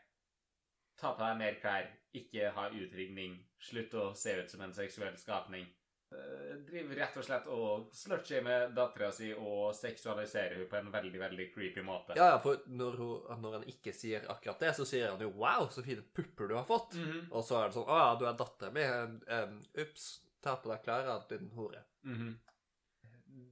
[1.01, 5.17] ta på deg mer klær, ikke ha utringning, slutt å se ut som en seksuell
[5.19, 5.67] skapning.
[6.15, 11.21] Eh, driver rett og slett og slutshamer dattera si og seksualiserer hun på en veldig,
[11.25, 12.15] veldig creepy måte.
[12.19, 15.33] Ja, ja, for når, hun, når han ikke sier akkurat det, så sier han jo
[15.35, 16.95] 'wow, så fine pupper du har fått'.
[17.01, 17.33] Mhm.
[17.33, 19.21] Og så er det sånn 'Å ja, du er datteren min.
[19.27, 20.21] Um, Ups.
[20.45, 21.83] Ta på deg klærne, din hore'.
[22.05, 22.39] Mhm.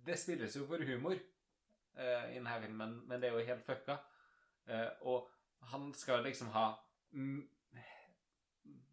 [0.06, 3.98] Det spilles jo for humor uh, i denne filmen, men det er jo helt fucka.
[4.66, 5.28] Uh, og
[5.72, 6.66] han skal liksom ha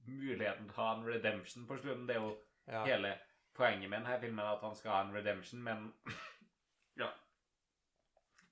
[0.09, 2.07] muligheten til å ha en redemption på slutten.
[2.07, 2.35] Det er jo
[2.69, 2.83] Ja.
[2.85, 3.15] hele
[3.53, 5.93] poenget med denne filmen, at han skal ha en redemption, men
[7.01, 7.09] ja.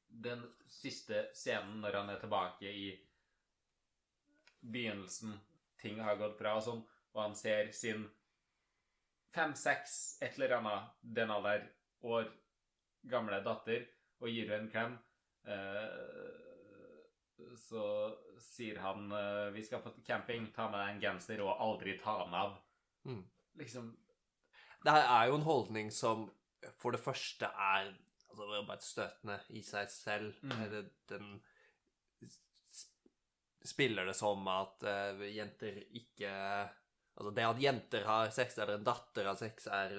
[0.10, 2.88] Den siste scenen når han er tilbake i
[4.62, 5.36] begynnelsen,
[5.82, 6.82] ting har gått bra og sånn,
[7.14, 8.08] og han ser sin
[9.36, 11.68] fem-seks, et eller annet, den alder
[12.02, 12.32] år
[13.12, 13.86] gamle datter,
[14.22, 14.98] og gir henne en klem,
[15.48, 16.46] eh,
[17.62, 17.84] så
[18.42, 22.18] sier han eh, vi skal på camping, ta med deg en genser og aldri ta
[22.24, 22.58] den av.
[23.08, 23.24] Mm.
[23.62, 23.92] Liksom
[24.84, 26.28] Det her er jo en holdning som
[26.82, 27.92] for det første er
[28.30, 30.42] altså, bare støtende i seg selv.
[30.42, 30.64] Mm.
[30.72, 31.38] Det, den
[33.68, 36.32] spiller det som at uh, jenter ikke
[37.18, 39.96] Altså det at jenter har sex, eller en datter har sex, er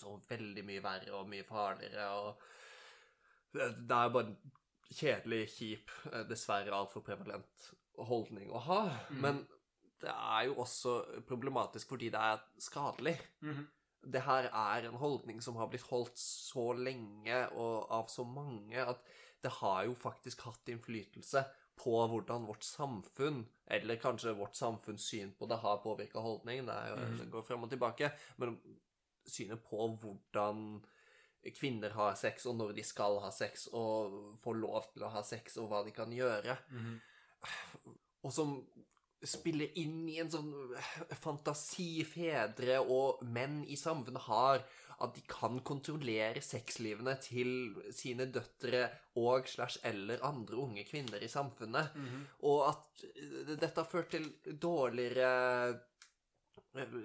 [0.00, 2.06] så veldig mye verre og mye farligere.
[2.08, 2.40] og
[3.52, 4.36] Det, er bare en
[4.92, 7.68] kjedelig, kjip, eh, dessverre altfor prevalent
[8.08, 8.80] holdning å ha.
[9.10, 9.20] Mm.
[9.20, 9.42] Men
[10.02, 10.96] det er jo også
[11.28, 13.66] problematisk fordi det er skadelig Mm.
[14.02, 18.74] det her er en holdning som har blitt holdt så lenge og av så mange
[18.82, 18.98] at
[19.42, 21.44] det har jo faktisk hatt innflytelse
[21.76, 26.66] på hvordan vårt samfunn, eller kanskje vårt samfunns syn på det, har påvirka holdning.
[26.66, 27.18] Det, jo, Mhm.
[27.18, 28.12] det går frem og tilbake.
[28.36, 28.58] Men
[29.26, 30.82] synet på hvordan
[31.58, 35.22] kvinner har sex, og når de skal ha sex, og får lov til å ha
[35.22, 36.56] sex, og hva de kan gjøre.
[38.22, 38.66] Og som
[39.24, 40.52] spiller inn i en sånn
[41.22, 44.64] fantasi fedre og menn i samfunnet har,
[45.02, 48.84] at de kan kontrollere sexlivene til sine døtre
[49.18, 51.96] og slash eller andre unge kvinner i samfunnet.
[52.46, 54.28] Og at eh, dette har ført til
[54.62, 55.32] dårligere
[56.78, 56.96] eh,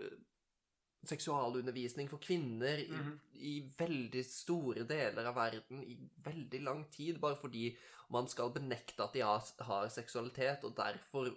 [1.08, 3.20] seksualundervisning for kvinner i, Mhm.
[3.36, 7.76] i veldig store deler av verden i veldig lang tid, bare fordi
[8.10, 11.32] man skal benekte at de har, har seksualitet, og derfor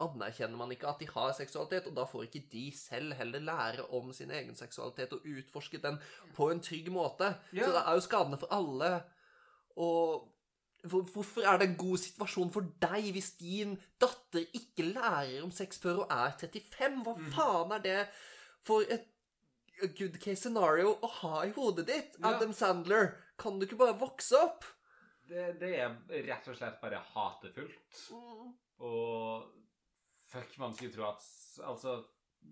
[0.00, 3.84] anerkjenner man ikke at de har seksualitet, og da får ikke de selv heller lære
[3.96, 5.98] om sin egen seksualitet og utforske den
[6.36, 7.34] på en trygg måte.
[7.52, 7.64] Ja.
[7.66, 8.90] Så det er jo skadende for alle.
[9.76, 10.26] Og
[10.88, 15.78] hvorfor er det en god situasjon for deg hvis din datter ikke lærer om sex
[15.82, 17.04] før hun er 35?
[17.04, 17.32] Hva Mhm.
[17.36, 18.08] faen er det
[18.64, 19.06] for et
[19.98, 22.16] good case scenario å ha i hodet ditt?
[22.20, 22.34] Ja.
[22.36, 24.64] Adam Sandler, kan du ikke bare vokse opp?
[25.28, 25.94] Det, det er
[26.26, 28.00] rett og slett bare hatefullt.
[28.80, 29.44] Og
[30.30, 31.22] fuck, man skulle tro at
[31.66, 31.96] Altså,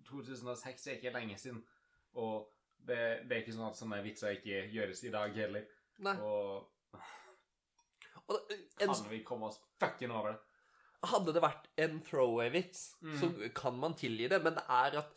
[0.08, 1.62] 2006 er ikke lenge siden.
[2.20, 2.48] Og
[2.86, 2.98] det,
[3.28, 5.64] det er ikke sånn at sånne vitser ikke gjøres i dag heller.
[6.04, 6.16] Nei.
[6.20, 6.68] Og
[8.28, 10.38] Og det- en, kan vi komme oss fucking over det?
[11.04, 13.18] hadde det vært en throwaway-vits, Mm.
[13.20, 15.12] så kan man tilgi det, men det er at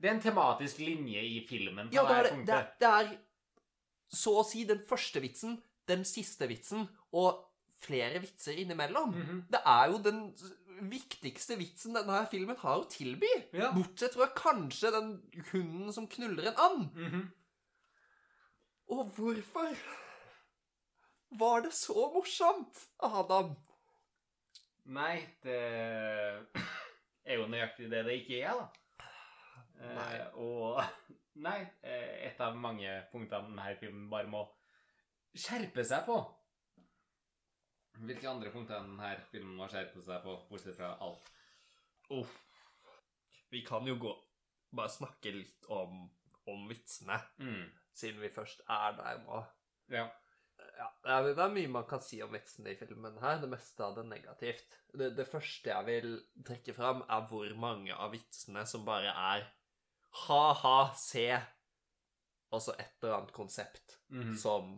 [0.00, 3.18] Det er en tematisk linje i filmen på Ja, det er, det, det er
[4.12, 7.44] så å si den første vitsen, den siste vitsen og
[7.80, 9.14] flere vitser innimellom.
[9.14, 9.44] Mhm.
[9.50, 10.34] Det er jo den
[10.90, 13.30] viktigste vitsen denne her filmen har å tilby.
[13.56, 13.70] Ja.
[13.74, 15.10] Bortsett fra kanskje den
[15.52, 16.96] hunden som knuller en and.
[16.96, 17.24] Mhm.
[18.94, 19.70] Og hvorfor
[21.40, 23.54] var det så morsomt, Adam?
[24.84, 25.56] Nei, det
[27.24, 29.06] er jo nøyaktig det det ikke er, da.
[29.80, 30.18] Eh, Nei.
[30.36, 30.82] og
[31.46, 34.44] Nei, eh, et av mange punktene denne filmen bare må
[35.34, 36.20] skjerpe seg på.
[37.94, 41.30] Hvilke andre punkter denne filmen må skjerpe seg på, bortsett fra alt?
[43.50, 44.12] Vi kan jo gå
[44.74, 46.04] bare snakke litt om,
[46.50, 47.70] om vitsene, Mm.
[47.94, 49.44] siden vi først er der nå.
[49.94, 50.08] Ja.
[50.74, 53.38] Ja, det er, det er mye man kan si om vitsene i filmen her.
[53.42, 54.78] Det meste av det er negativt.
[54.90, 56.16] Det, det første jeg vil
[56.46, 59.46] trekke fram, er hvor mange av vitsene som bare er
[60.24, 61.28] ha-ha, se,
[62.50, 64.34] og så et eller annet konsept mm.
[64.38, 64.76] som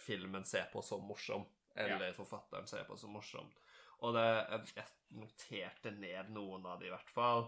[0.00, 1.44] filmen ser på som morsom,
[1.74, 3.60] eller forfatteren ser på som morsomt.
[4.02, 4.26] Og det,
[4.74, 7.46] jeg noterte ned noen av de i hvert fall.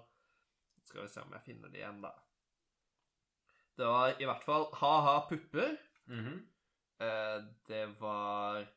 [0.84, 2.12] Skal vi se om jeg finner de igjen, da.
[3.74, 5.76] Det var i hvert fall ha-ha, pupper.
[6.06, 6.36] Mhm.
[7.02, 8.68] Eh, det var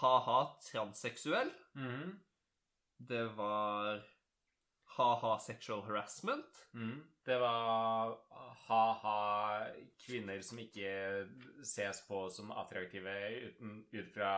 [0.00, 1.52] ha-ha transseksuell.
[1.74, 2.14] Mhm.
[3.10, 4.00] Det var
[4.96, 6.66] ha-ha sexual harassment.
[6.72, 7.02] Mhm.
[7.24, 8.14] Det var
[8.66, 9.16] ha-ha
[10.00, 10.92] kvinner som ikke
[11.66, 13.16] ses på som attraktive
[13.48, 14.32] uten, ut fra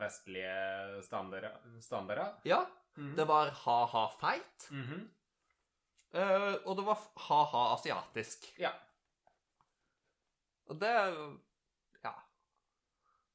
[0.00, 1.60] vestlige standarder.
[1.80, 2.34] standarder.
[2.44, 2.64] Ja.
[2.96, 3.16] -hmm.
[3.16, 4.70] Det var ha-ha feit.
[4.70, 5.02] Mm -hmm.
[6.18, 8.54] uh, og det var ha-ha asiatisk.
[8.58, 8.70] Ja.
[10.66, 10.92] Og det
[12.04, 12.12] Ja.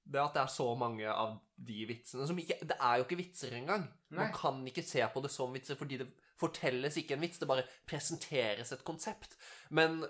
[0.03, 3.15] Det at det er så mange av de vitsene som ikke Det er jo ikke
[3.23, 3.81] vitser engang.
[4.09, 4.23] Nei.
[4.23, 6.07] Man kan ikke se på det som vitser fordi det
[6.39, 9.35] fortelles ikke en vits, det bare presenteres et konsept.
[9.75, 10.01] Men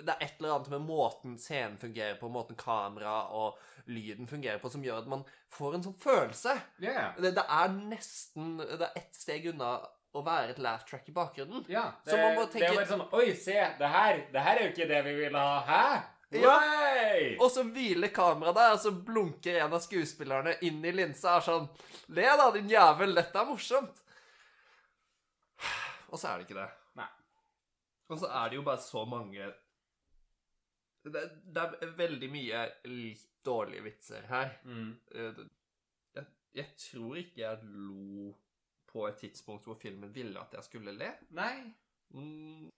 [0.00, 3.58] det er et eller annet med måten scenen fungerer på, måten kamera og
[3.90, 6.54] lyden fungerer på, som gjør at man får en sånn følelse.
[6.84, 7.10] Ja.
[7.18, 9.74] Det, det er nesten Det er ett steg unna
[10.12, 11.64] å være et laugh track i bakgrunnen.
[11.72, 14.66] Ja, det, Så man må det bare sånn Oi, se, det her Det her er
[14.66, 15.52] jo ikke det vi vil ha.
[15.68, 15.84] Hæ?
[16.32, 16.52] Ja.
[17.44, 21.42] Og så hviler kameraet der, og så blunker en av skuespillerne inn i linsa og
[21.42, 21.66] er sånn
[22.16, 24.00] Le da, din jævel, dette er morsomt.
[26.12, 26.68] Og så er det ikke det.
[27.00, 27.08] Nei.
[28.12, 29.46] Og så er det jo bare så mange
[31.02, 31.22] Det,
[31.54, 34.52] det er veldig mye litt dårlige vitser her.
[34.64, 34.92] Mm.
[35.14, 35.40] Eh,
[36.14, 38.28] Jeg, jeg tror ikke jeg lo
[38.92, 41.08] på et tidspunkt hvor filmen ville at jeg skulle le.
[41.34, 41.56] Nei.
[42.12, 42.68] Mm.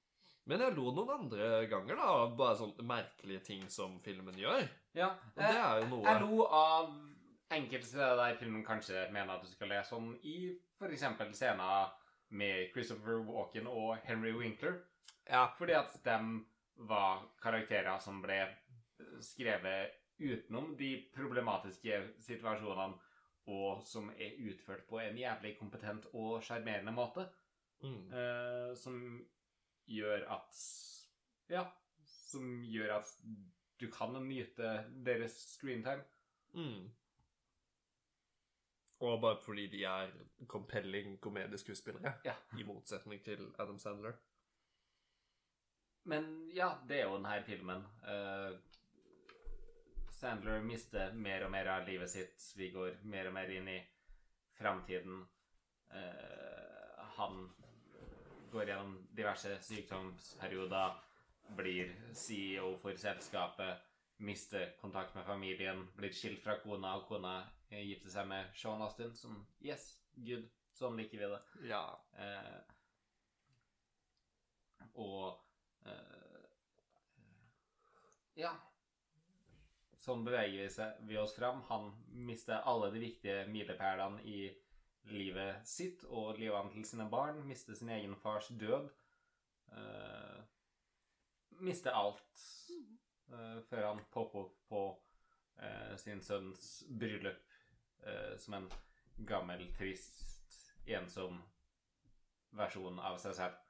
[0.47, 2.09] Men jeg lo noen andre ganger, da.
[2.39, 4.64] Bare sånne merkelige ting som filmen gjør.
[4.95, 5.11] Ja.
[5.35, 6.95] Og det er jo noe Jeg lo av
[7.55, 10.39] enkelte steder der filmen kanskje mener at du skal le sånn i
[10.78, 11.05] f.eks.
[11.37, 11.93] scener
[12.35, 14.80] med Christopher Walken og Henry Winkler.
[15.28, 15.47] Ja.
[15.59, 16.18] Fordi at de
[16.89, 18.43] var karakterer som ble
[19.22, 22.99] skrevet utenom de problematiske situasjonene,
[23.51, 27.26] og som er utført på en jævlig kompetent og sjarmerende måte.
[27.85, 28.12] Mm.
[28.16, 29.26] eh, som
[29.85, 30.61] gjør at
[31.51, 31.66] Ja,
[32.07, 33.11] som gjør at
[33.80, 34.70] du kan nyte
[35.05, 36.05] deres screentime.
[36.55, 36.89] Mm.
[39.05, 40.13] Og bare fordi de er
[40.49, 42.35] compelling komedieskuespillere, Ja.
[42.59, 44.13] i motsetning til Adam Sandler.
[46.05, 47.85] Men ja, det er jo denne filmen.
[48.05, 48.57] Uh,
[50.13, 52.53] Sandler mister mer og mer av livet sitt.
[52.57, 53.79] Vi går mer og mer inn i
[54.59, 55.25] framtiden.
[55.91, 57.49] Uh, han
[58.53, 61.01] går gjennom diverse sykdomsperioder,
[61.57, 63.83] blir CEO for selskapet,
[64.19, 67.35] mister kontakt med familien, blir skilt fra kona, og kona
[67.75, 70.47] eh, gifter seg med Sean Austin, som Yes, good.
[70.75, 71.41] Sånn liker vi det.
[71.70, 71.83] Ja.
[72.18, 72.61] Eh,
[74.95, 75.41] og
[75.87, 76.47] eh,
[78.39, 78.55] Ja.
[80.05, 81.62] Sånn beveger vi, seg, vi oss fram.
[81.70, 81.93] Han
[82.27, 84.41] mister alle de viktige milepælene i
[85.14, 87.41] livet sitt og livene til sine barn.
[87.49, 88.91] Mister sin egen fars død.
[89.72, 90.43] Eh,
[91.64, 92.45] mister alt
[93.33, 94.83] eh, før han popper opp på
[95.62, 97.54] eh, sin sønns bryllup
[98.07, 98.71] eh, som en
[99.29, 101.41] gammel, trist, ensom
[102.55, 103.61] versjon av seg selv.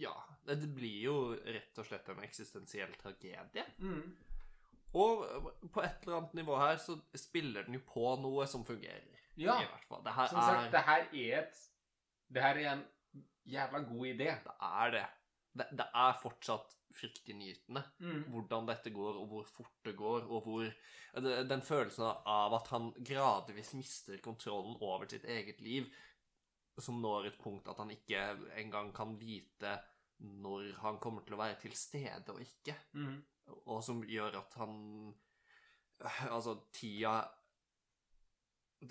[0.00, 0.14] ja.
[0.44, 3.64] Det blir jo rett og slett en eksistensiell tragedie.
[3.78, 4.10] Mm.
[4.94, 5.22] Og
[5.72, 9.22] på et eller annet nivå her så spiller den jo på noe som fungerer.
[9.40, 9.56] Ja.
[9.62, 10.02] I hvert fall.
[10.04, 11.62] Det her Som sagt, er det her er et
[12.34, 12.84] Det her er en
[13.44, 14.28] jævla god idé.
[14.44, 15.06] Det er det.
[15.54, 18.24] Det, det er fortsatt fryktelig nytende Mm.
[18.32, 20.72] hvordan dette går, og hvor fort det går, og hvor
[21.48, 25.86] Den følelsen av at han gradvis mister kontrollen over sitt eget liv,
[26.80, 28.24] som når et punkt at han ikke
[28.58, 29.76] engang kan vite
[30.18, 33.22] når han kommer til å være til stede og ikke, Mm.
[33.66, 35.14] og som gjør at han
[36.30, 37.28] Altså, tida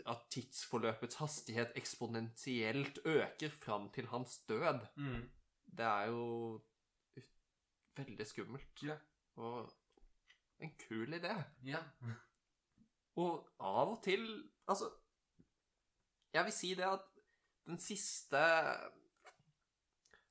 [0.08, 4.80] At tidsforløpets hastighet eksponentielt øker fram til hans død.
[4.96, 5.30] Mm.
[5.78, 6.62] Det er jo
[7.98, 8.84] veldig skummelt.
[8.86, 8.98] Ja.
[9.42, 9.72] Og
[10.64, 11.34] en kul idé.
[11.68, 11.82] Ja.
[13.22, 14.24] Og av og til
[14.68, 14.88] Altså,
[16.34, 17.04] jeg vil si det at
[17.68, 18.40] den siste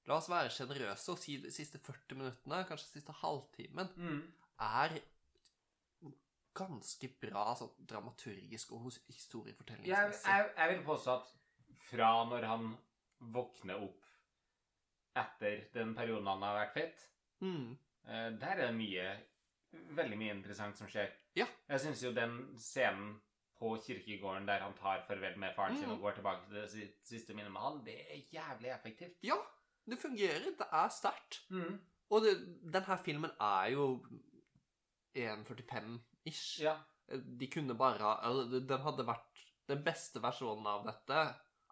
[0.08, 4.22] La oss være sjenerøse og si de siste 40 minuttene, kanskje siste halvtimen, Mm.
[4.58, 4.96] er
[6.58, 10.24] ganske bra sånn dramaturgisk og historiefortellingsmessig.
[10.26, 11.30] Jeg, jeg, jeg vil påstå at
[11.88, 12.66] fra når han
[13.36, 14.08] våkner opp
[15.22, 17.06] etter den perioden han har vært fett,
[17.42, 17.76] Mm.
[18.06, 19.10] eh, der er det mye
[19.72, 21.08] Veldig mye interessant som skjer.
[21.34, 21.46] Ja.
[21.68, 23.14] Jeg syns jo den scenen
[23.56, 25.94] på kirkegården der han tar farvel med faren sin Mm.
[25.94, 29.16] og går tilbake til det siste minnet med han, det er jævlig effektivt.
[29.24, 29.38] Ja,
[29.88, 30.44] det fungerer.
[30.58, 31.40] Det er sterkt.
[31.50, 31.80] Mm.
[32.10, 32.34] Og det,
[32.72, 33.86] denne filmen er jo
[35.16, 36.60] 1,45-ish.
[36.62, 36.76] Ja.
[37.40, 41.22] De kunne bare eller Den hadde vært den beste versjonen av dette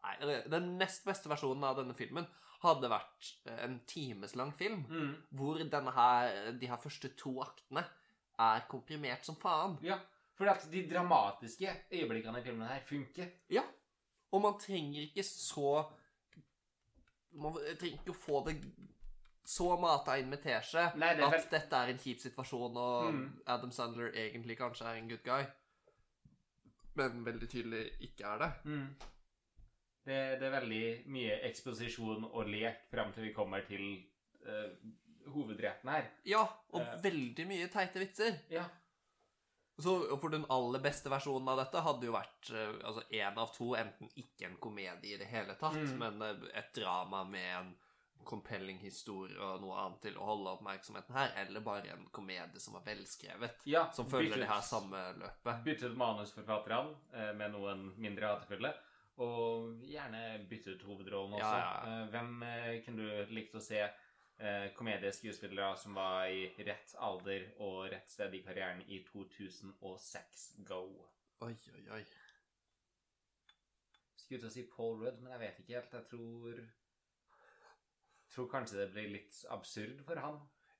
[0.00, 2.24] Nei, den nest beste versjonen av denne filmen
[2.62, 3.30] hadde vært
[3.64, 4.84] en timeslang film.
[4.88, 5.14] Mm.
[5.36, 7.84] Hvor her, de her første to aktene
[8.38, 9.78] er komprimert som faen.
[9.82, 9.98] ja.
[10.40, 13.26] For at de dramatiske øyeblikkene i filmen her funker.
[13.50, 13.60] Ja.
[14.32, 15.84] Og man trenger ikke så
[17.32, 18.54] Man trenger ikke å få det
[19.44, 23.42] så mata inn med teskje det at vel- dette er en kjip situasjon, og Mm.
[23.46, 25.44] Adam Sandler egentlig kanskje er en good guy.
[26.96, 28.50] Men veldig tydelig ikke er det.
[28.64, 28.96] Mm.
[30.04, 33.84] Det, det er veldig mye eksposisjon og lek fram til vi kommer til
[34.46, 34.70] uh,
[35.34, 36.06] hovedretten her.
[36.24, 36.40] Ja,
[36.72, 38.38] og uh, veldig mye teite vitser.
[38.50, 38.64] Ja.
[39.80, 43.52] Så For den aller beste versjonen av dette hadde jo vært uh, altså én av
[43.54, 45.96] to, enten ikke en komedie i det hele tatt, Mm.
[46.00, 47.70] men et drama med en
[48.24, 52.76] compelling historie og noe annet til å holde oppmerksomheten her, eller bare en komedie som
[52.76, 55.62] er velskrevet, ja som følger byttet- det her samme løpet.
[55.64, 58.74] Byttet manusforfatterne med noen mindre hatefulle.
[59.20, 61.48] Og gjerne bytte ut hovedrollen også.
[61.48, 62.02] Ja, ja.
[62.02, 67.50] Eh, hvem eh, kunne du likt å se eh, komedieskuespillere som var i rett alder
[67.60, 70.46] og rett sted i karrieren i 2006?
[70.68, 70.84] Go.
[71.44, 72.02] Oi, oi, oi.
[74.16, 75.98] Skulle til å si Paul Rudd, men jeg vet ikke helt.
[76.00, 76.62] Jeg tror
[78.30, 80.36] Tror kanskje det blir litt absurd for han.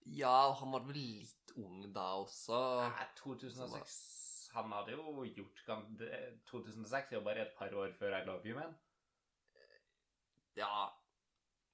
[0.06, 2.60] Ja, han var vel litt ung da også.
[2.86, 5.60] Nei, 2006 Han hadde jo gjort
[6.50, 8.74] 2006 jobba i et par år før I Love You Man.
[10.58, 10.88] Ja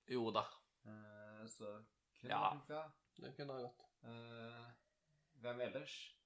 [0.09, 0.45] Jo da.
[0.87, 1.71] Eh, så
[2.21, 2.51] kunne Ja.
[2.51, 2.83] det funka.
[3.17, 3.81] Det kunne ha gått.
[4.05, 4.71] Eh,
[5.41, 6.17] hvem ellers?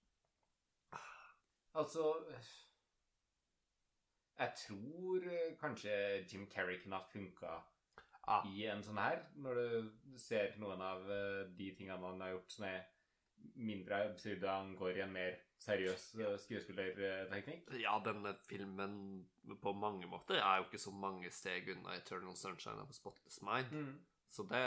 [1.75, 2.25] Altså
[4.39, 7.51] Jeg tror eh, kanskje Jim Carrey kunne ha funka
[8.27, 8.47] ah.
[8.49, 12.55] i en sånn her, når du ser noen av eh, de tingene han har gjort
[12.55, 12.87] som er
[13.55, 17.67] mindre absurde, han går i en mer seriøs eh, skuespillerteknikk.
[17.83, 19.27] ja, denne filmen
[19.63, 23.43] på mange måter er jo ikke så mange steg unna Eternal Sunshine of a Spotless
[23.43, 23.73] Mind.
[23.73, 23.99] Mm.
[24.31, 24.61] Så det,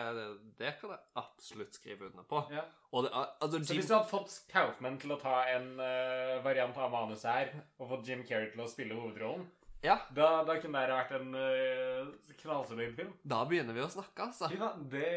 [0.60, 2.42] det kan jeg absolutt skrive under på.
[2.52, 2.66] Ja.
[2.92, 6.92] Det, altså, Så hvis du hadde fått Kaufman til å ta en uh, variant av
[6.92, 9.48] manuset her, og fått Jim Carrey til å spille hovedrollen,
[9.84, 13.14] Ja, Da, da kunne det vært en uh, knallsolid film.
[13.24, 14.52] da begynner vi å snakke, altså.
[14.52, 15.08] Ja, det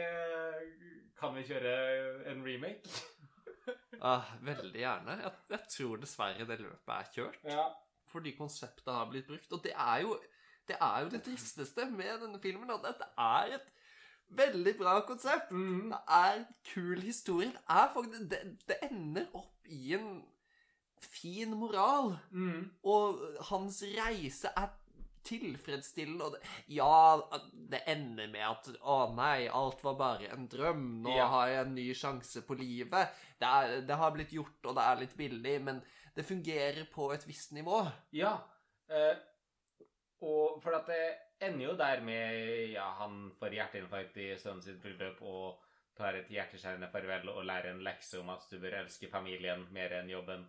[1.19, 1.75] kan vi kjøre
[2.31, 2.87] en remake.
[4.07, 5.19] Ah, veldig gjerne.
[5.23, 7.39] Jeg, jeg tror dessverre det løpet er kjørt.
[7.49, 7.67] Ja.
[8.13, 9.53] Fordi konseptet har blitt brukt.
[9.53, 10.17] Og det er jo
[10.69, 13.73] det, er jo det tristeste med denne filmen, at dette er et
[14.29, 15.51] veldig bra konsept.
[15.51, 15.91] Mm.
[15.93, 17.53] Det er en kul historie.
[17.53, 20.25] Det, faktisk, det, det ender opp i en
[21.01, 22.17] fin moral.
[22.31, 22.71] Mm.
[22.83, 24.73] Og hans reise er
[25.27, 26.39] tilfredsstillende.
[26.73, 27.21] Ja,
[27.53, 30.85] det ender med at Å nei, alt var bare en drøm.
[31.05, 31.27] Nå Ja.
[31.35, 33.13] har jeg en ny sjanse på livet.
[33.41, 35.83] Det, er, det har blitt gjort, og det er litt billig, men
[36.17, 37.83] det fungerer på et visst nivå.
[38.17, 38.39] Ja.
[38.89, 39.17] eh,
[40.23, 41.03] og for at det
[41.45, 45.59] ender jo der med ja, han får hjerteinfarkt i sønnen sitt bryllup og
[45.97, 49.93] tar et hjerteskjærende farvel og lærer en lekse om at du bør elske familien mer
[49.99, 50.47] enn jobben.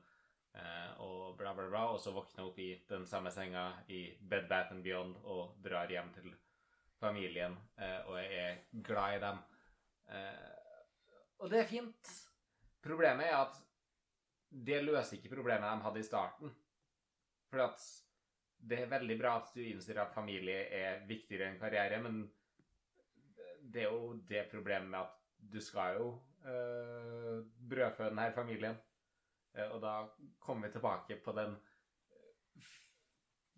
[0.57, 1.83] Eh, og bla, bla, bla.
[1.93, 5.91] Og så våkner opp i den samme senga i Bed Bath and Beyond og drar
[5.91, 6.33] hjem til
[7.01, 9.43] familien eh, og er glad i dem.
[10.09, 10.47] Eh,
[11.37, 12.13] og det er fint.
[12.83, 13.61] Problemet er at
[14.49, 16.53] det løser ikke problemet de hadde i starten.
[17.51, 17.83] For at
[18.57, 22.23] det er veldig bra at du innser at familie er viktigere enn karriere, men
[23.61, 26.07] det er jo det problemet med at du skal jo
[26.47, 28.77] øh, brødfø denne familien.
[29.57, 29.93] Eh, og da
[30.43, 31.53] kommer vi tilbake på den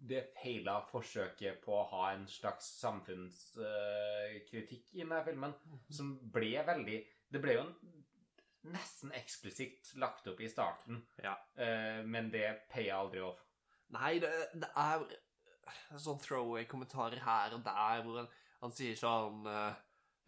[0.09, 5.53] det feila forsøket på å ha en slags samfunnskritikk i denne filmen,
[5.91, 7.73] som ble veldig Det ble jo en,
[8.71, 11.35] nesten eksplisitt lagt opp i starten, Ja.
[11.55, 13.39] eh, men det paya aldri off.
[13.89, 15.05] Nei, det, det er
[15.97, 18.29] sånn throwaway-kommentarer her og der hvor han,
[18.63, 19.73] han sier sånn eh,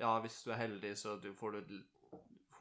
[0.01, 1.75] Ja, hvis du er heldig, så du får, du,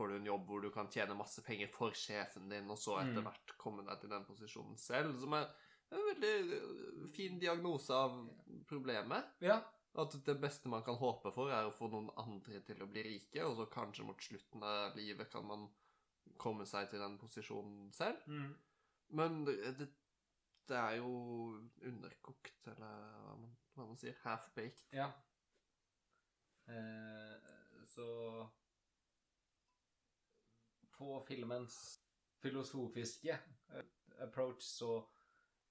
[0.00, 2.96] får du en jobb hvor du kan tjene masse penger for sjefen din, og så
[3.02, 3.26] etter Mm.
[3.26, 5.50] hvert komme deg til den posisjonen selv, som er
[5.92, 8.16] en veldig eh, fin diagnose av
[8.70, 9.28] problemet.
[9.44, 9.60] Ja.
[10.00, 13.02] At det beste man kan håpe for, er å få noen andre til å bli
[13.02, 15.66] rike, og så kanskje mot slutten av livet kan man
[16.40, 18.22] komme seg til den posisjonen selv.
[18.26, 18.54] Mm.
[19.18, 19.90] Men det,
[20.70, 24.16] det, er jo underkokt, eller hva man, hva man sier.
[24.22, 24.86] Half-baked.
[24.96, 25.10] Ja.
[26.70, 28.06] Eh, så
[31.00, 31.76] På filmens
[32.42, 33.86] filosofiske eh,
[34.24, 34.98] approach så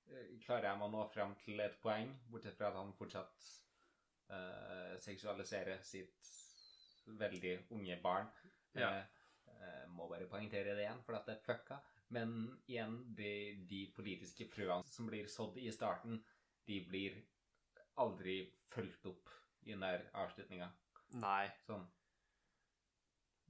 [0.10, 3.50] eh, klarer jeg meg å nå frem til et poeng, bortsett fra at han fortsatt
[4.34, 6.34] eh, seksualiserer sitt
[7.20, 8.30] veldig unge barn.
[8.78, 8.92] Ja.
[9.54, 11.80] Eh, må bare poengtere det igjen, for at det er fucka.
[12.16, 13.32] Men igjen, de,
[13.70, 16.18] de politiske frøene som blir sådd i starten,
[16.66, 17.22] de blir
[18.02, 18.42] aldri
[18.74, 19.30] fulgt opp
[19.66, 20.70] i den der avslutninga.
[21.22, 21.50] Nei.
[21.66, 21.86] Sånn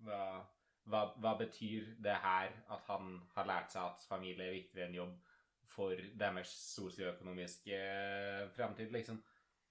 [0.06, 0.48] hva,
[0.90, 4.96] hva, hva betyr det her at han har lært seg at familie er viktigere enn
[5.00, 5.18] jobb
[5.70, 7.80] for deres sosioøkonomiske
[8.56, 9.20] fremtid, liksom?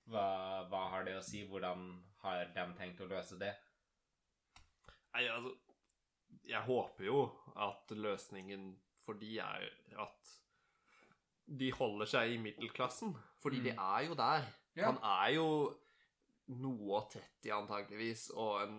[0.09, 0.27] Hva,
[0.71, 1.43] hva har det å si?
[1.45, 1.89] Hvordan
[2.23, 3.51] har de tenkt å løse det?
[5.15, 5.55] Nei, altså
[6.49, 7.19] Jeg håper jo
[7.61, 8.71] at løsningen
[9.05, 9.67] for de er
[10.01, 10.31] at
[11.59, 13.15] de holder seg i middelklassen.
[13.43, 13.65] Fordi Mm.
[13.65, 14.47] de er jo der.
[14.77, 14.91] Ja.
[14.91, 15.47] Han er jo
[16.49, 18.79] noe og 30 antageligvis, og en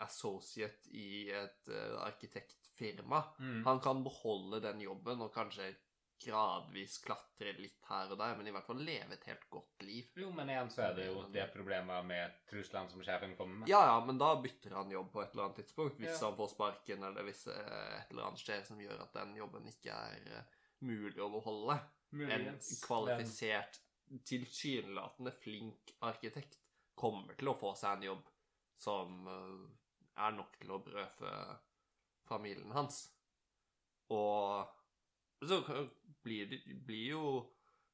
[0.00, 3.22] associate i et eh, arkitektfirma.
[3.42, 3.62] Mm.
[3.66, 5.72] Han kan beholde den jobben og kanskje
[6.20, 10.10] gradvis klatre litt her og der, men i hvert fall leve et helt godt liv.
[10.20, 13.70] Jo, men igjen så er det jo det problemet med truslene som sjefen kommer med.
[13.72, 16.26] Ja, ja, men da bytter han jobb på et eller annet tidspunkt, hvis Ja.
[16.26, 19.68] han får sparken, eller hvis eh, et eller annet skjer som gjør at den jobben
[19.72, 21.78] ikke er eh, mulig å beholde.
[22.12, 22.50] En
[22.84, 23.80] kvalifisert,
[24.26, 26.59] tilsynelatende flink arkitekt
[27.00, 28.28] kommer til å få seg en jobb
[28.80, 29.64] som eh,
[30.20, 31.32] er nok til å brødfø
[32.28, 33.02] familien hans.
[34.14, 34.66] Og
[35.46, 35.60] så
[36.22, 37.24] blir, det, blir jo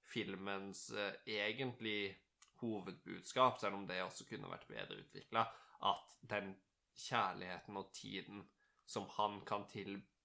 [0.06, 2.16] filmens eh, egentlig
[2.62, 5.44] hovedbudskap, selv om det også kunne vært bedre utvikla,
[5.86, 6.54] at den
[6.96, 8.44] kjærligheten og tiden
[8.88, 10.15] som han kan tilby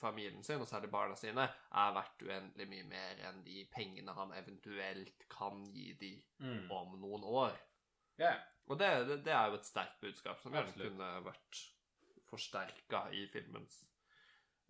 [0.00, 4.32] familien sin, og særlig barna sine, er verdt uendelig mye mer enn de pengene han
[4.36, 6.70] eventuelt kan gi de Mm.
[6.70, 7.56] om noen år.
[8.20, 8.40] Yeah.
[8.66, 11.60] Og det, det, det er jo et sterkt budskap som gjerne kunne vært
[12.28, 13.78] forsterka i filmens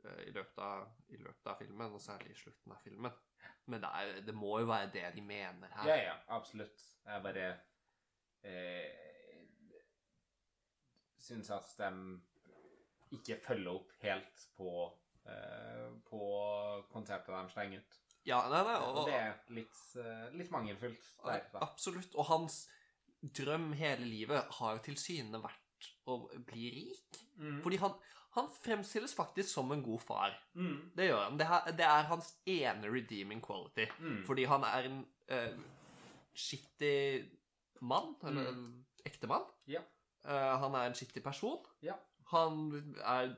[0.04, 3.12] eh, i løpet, av, I løpet av filmen, og særlig i slutten av filmen.
[3.66, 5.88] Men det, er, det må jo være det de mener her.
[5.90, 6.84] Ja, ja, absolutt.
[7.04, 7.48] Jeg bare
[8.42, 9.08] eh,
[11.18, 11.90] syns at de
[13.12, 14.72] ikke følger opp helt på,
[15.26, 16.20] eh, på
[16.92, 17.98] konseptet de stenger ut.
[18.28, 21.46] Ja, nei, nei, og, Og det er litt, eh, litt mangelfullt der.
[21.64, 22.14] Absolutt.
[22.18, 22.66] Og hans
[23.22, 27.18] drøm hele livet har jo tilsynelatende vært å bli rik.
[27.38, 27.60] Mm.
[27.64, 27.94] Fordi han,
[28.36, 30.36] han fremstilles faktisk som en god far.
[30.54, 30.90] Mm.
[30.96, 31.38] Det gjør han.
[31.40, 33.86] Det, er, det er hans ene redeeming quality.
[33.98, 34.20] Mm.
[34.28, 35.00] Fordi han er en
[35.32, 35.62] uh,
[36.34, 37.30] skittig
[37.80, 38.84] mann, eller Mm.
[39.06, 39.46] ektemann.
[39.66, 39.80] Ja.
[40.24, 41.58] Eh, han er en skittig person.
[41.82, 41.94] Ja.
[42.32, 43.34] Han er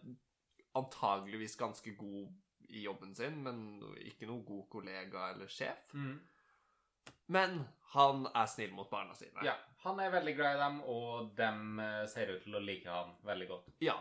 [0.78, 2.28] antageligvis ganske god
[2.70, 3.60] i jobben sin, men
[4.06, 5.90] ikke noen god kollega eller sjef.
[5.94, 6.20] Mm.
[7.34, 7.56] Men
[7.94, 9.42] han er snill mot barna sine.
[9.46, 9.56] Ja.
[9.84, 13.14] Han er veldig glad i dem, og dem eh, ser ut til å like han
[13.26, 13.70] veldig godt.
[13.82, 13.96] Ja.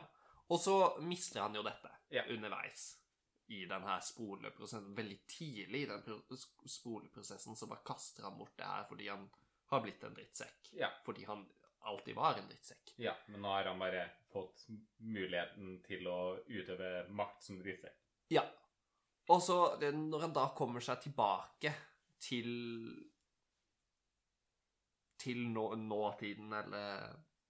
[0.49, 0.75] Og så
[1.05, 2.23] mister han jo dette Ja.
[2.33, 2.87] underveis
[3.53, 4.95] i denne spoleprosessen.
[4.97, 6.03] Veldig tidlig i den
[6.69, 9.29] spoleprosessen så bare kaster han bort det her fordi han
[9.71, 10.73] har blitt en drittsekk.
[10.77, 10.89] Ja.
[11.05, 11.45] Fordi han
[11.89, 12.93] alltid var en drittsekk.
[12.97, 14.67] Ja, men nå er han bare fått
[14.99, 17.95] muligheten til å utøve makt som drittsekk.
[18.29, 18.43] Ja.
[19.29, 19.59] Og så
[19.93, 21.73] når han da kommer seg tilbake
[22.19, 22.49] til
[25.19, 27.09] Til nå, nåtiden, eller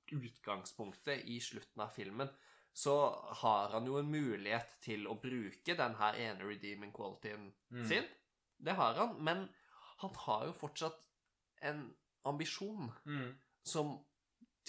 [0.10, 2.30] utgangspunktet i slutten av filmen,
[2.74, 2.96] så
[3.44, 7.86] har han jo en mulighet til å bruke den her ene redeeming qualityen Mm.
[7.88, 8.08] sin.
[8.58, 9.50] Det har han, men
[10.02, 11.06] han har jo fortsatt
[11.62, 11.94] en
[12.26, 13.36] ambisjon Mm.
[13.64, 14.00] som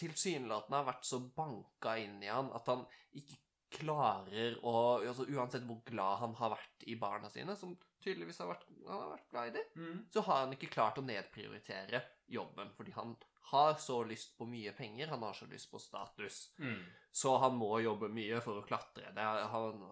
[0.01, 2.86] tilsynelatende har vært så banka inn i han at han
[3.20, 3.38] ikke
[3.70, 8.48] klarer å altså Uansett hvor glad han har vært i barna sine, som tydeligvis har
[8.51, 9.98] vært, han har vært glad i dem, Mm.
[10.11, 12.72] så har han ikke klart å nedprioritere jobben.
[12.76, 13.14] Fordi han
[13.53, 16.55] har så lyst på mye penger, han har så lyst på status.
[16.59, 16.82] Mm.
[17.12, 19.12] Så han må jobbe mye for å klatre.
[19.14, 19.22] Det
[19.55, 19.84] han,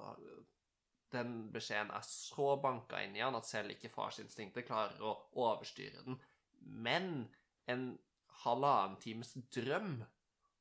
[1.12, 6.04] den beskjeden er så banka inn i han at selv ikke farsinstinktet klarer å overstyre
[6.06, 6.18] den.
[6.60, 7.28] Men
[7.66, 7.98] en
[8.44, 9.98] halvannen times drøm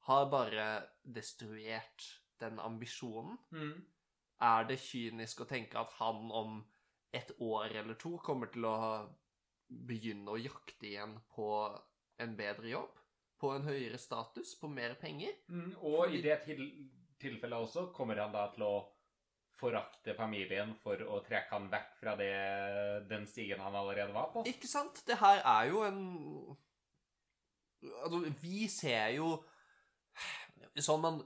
[0.07, 0.67] har bare
[1.03, 2.07] destruert
[2.39, 3.37] den ambisjonen.
[3.51, 3.85] Mm.
[4.47, 6.59] Er det kynisk å tenke at han om
[7.15, 8.77] et år eller to kommer til å
[9.67, 11.47] begynne å jakte igjen på
[12.23, 12.93] en bedre jobb?
[13.37, 14.55] På en høyere status?
[14.59, 15.33] På mer penger?
[15.49, 15.73] Mm.
[15.81, 16.63] Og Fordi- i det til
[17.19, 18.85] tilfellet også kommer han da til å
[19.57, 24.43] forakte familien for å trekke han vekk fra det, den stigen han allerede var på.
[24.45, 25.01] Ikke sant?
[25.05, 26.57] Det her er jo en
[27.83, 29.35] Altså, vi ser jo
[30.81, 31.19] Sånn man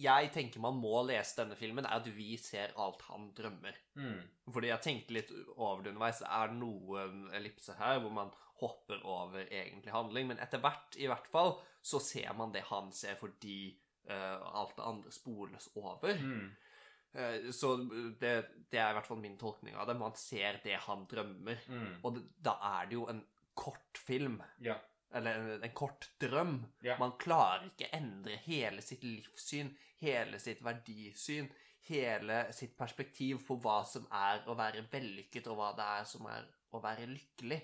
[0.00, 3.76] Jeg tenker man må lese denne filmen, er at vi ser alt han drømmer.
[4.00, 4.22] Mm.
[4.48, 6.22] Fordi jeg tenkte litt over det underveis.
[6.24, 10.30] Er det noen ellipser her hvor man hopper over egentlig handling?
[10.30, 11.52] Men etter hvert, i hvert fall,
[11.84, 13.58] så ser man det han ser fordi
[14.08, 16.16] uh, alt det andre spoles over.
[16.16, 16.48] Mm.
[17.12, 17.74] Eh, så
[18.20, 18.34] det,
[18.70, 19.98] det er i hvert fall min tolkning av det.
[19.98, 21.66] Man ser det han drømmer.
[21.68, 21.92] Mm.
[22.04, 23.22] Og det, da er det jo en
[23.58, 24.40] kort film.
[24.64, 24.78] Ja.
[25.14, 26.60] Eller en, en kort drøm.
[26.86, 26.96] Ja.
[27.00, 31.48] Man klarer ikke endre hele sitt livssyn, hele sitt verdisyn,
[31.88, 36.26] hele sitt perspektiv på hva som er å være vellykket, og hva det er som
[36.30, 37.60] er å være lykkelig,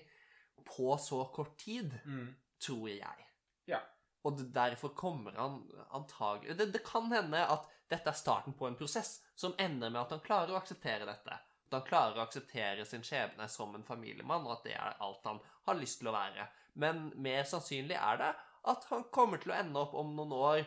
[0.67, 2.35] på så kort tid, Mm.
[2.59, 3.27] tror jeg.
[3.67, 3.79] Ja.
[4.25, 5.61] Og derfor kommer han
[5.95, 10.01] antagelig det, det kan hende at dette er starten på en prosess som ender med
[10.01, 11.37] at han klarer å akseptere dette.
[11.67, 15.23] At han klarer å akseptere sin skjebne som en familiemann, og at det er alt
[15.23, 16.47] han har lyst til å være.
[16.77, 18.33] Men mer sannsynlig er det
[18.67, 20.65] at han kommer til å ende opp om noen år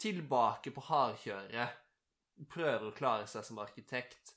[0.00, 1.80] tilbake på hardkjøret,
[2.50, 4.34] prøver å klare seg som arkitekt,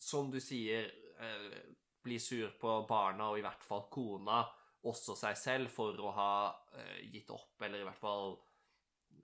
[0.00, 0.90] som du sier,
[1.20, 1.60] eh,
[2.02, 4.42] blir sur på barna og i hvert fall kona,
[4.88, 6.32] også seg selv, for å ha
[6.72, 8.38] eh, gitt opp, eller i hvert fall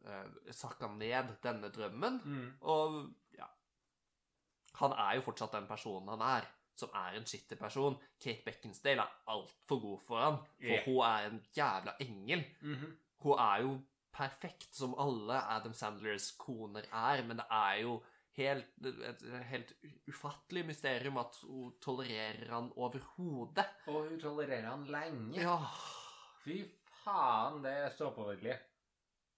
[0.05, 2.20] eh, sakka ned denne drømmen.
[2.24, 2.49] Mm.
[2.68, 2.99] Og
[3.39, 3.49] ja
[4.77, 6.49] Han er jo fortsatt den personen han er,
[6.79, 7.99] som er en skittig person.
[8.22, 10.87] Kate Beckinsdale er altfor god for han, for yeah.
[10.87, 12.45] hun er en jævla engel.
[12.61, 12.97] Mhm.
[13.24, 13.77] Hun er jo
[14.16, 17.99] perfekt, som alle Adam Sandlers koner er, men det er jo
[18.37, 19.72] helt, et helt
[20.09, 23.66] ufattelig mysterium at hun tolererer han overhodet.
[23.87, 25.41] Og hun tolererer han lenge.
[25.41, 25.59] Ja,
[26.45, 26.61] Fy
[27.03, 28.59] faen, det er ståpåvirkelig.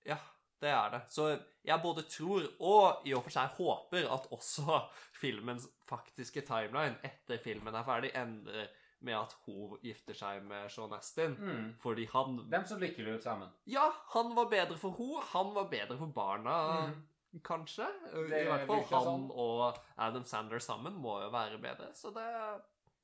[0.07, 0.19] ja,
[0.61, 1.01] det er det.
[1.13, 1.29] Så
[1.65, 4.81] jeg både tror og i og for seg håper at også
[5.23, 8.69] filmens faktiske timeline etter filmen er ferdig, ender
[9.01, 11.37] med at hun gifter seg med Sean Astin.
[11.39, 11.69] Mm.
[11.83, 13.53] Fordi han Dem så lykkelig ut sammen.
[13.71, 13.85] Ja,
[14.15, 16.57] han var bedre for hun, han var bedre for barna.
[16.89, 16.99] mm.
[17.45, 17.87] Kanskje.
[18.31, 19.25] Det I hvert fall han sånn.
[19.37, 22.27] og Adam Sandler sammen må jo være bedre, så det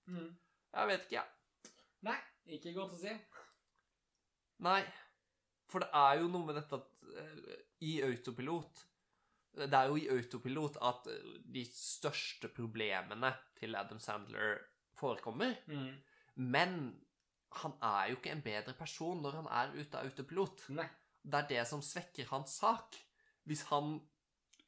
[0.07, 0.37] Mm.
[0.75, 1.73] Jeg vet ikke, jeg.
[2.05, 2.17] Nei,
[2.59, 3.13] ikke godt å si.
[4.65, 4.83] Nei.
[5.73, 6.91] For det er jo noe med dette at
[7.85, 8.85] i autopilot
[9.55, 11.09] Det er jo i autopilot at
[11.55, 14.59] de største problemene til Adam Sandler
[14.99, 15.55] forekommer.
[15.71, 15.93] Mm.
[16.43, 16.75] Men
[17.61, 20.67] han er jo ikke en bedre person når han er ute av autopilot.
[20.75, 20.89] Nei.
[21.25, 22.99] Det er det som svekker hans sak.
[23.47, 24.01] Hvis han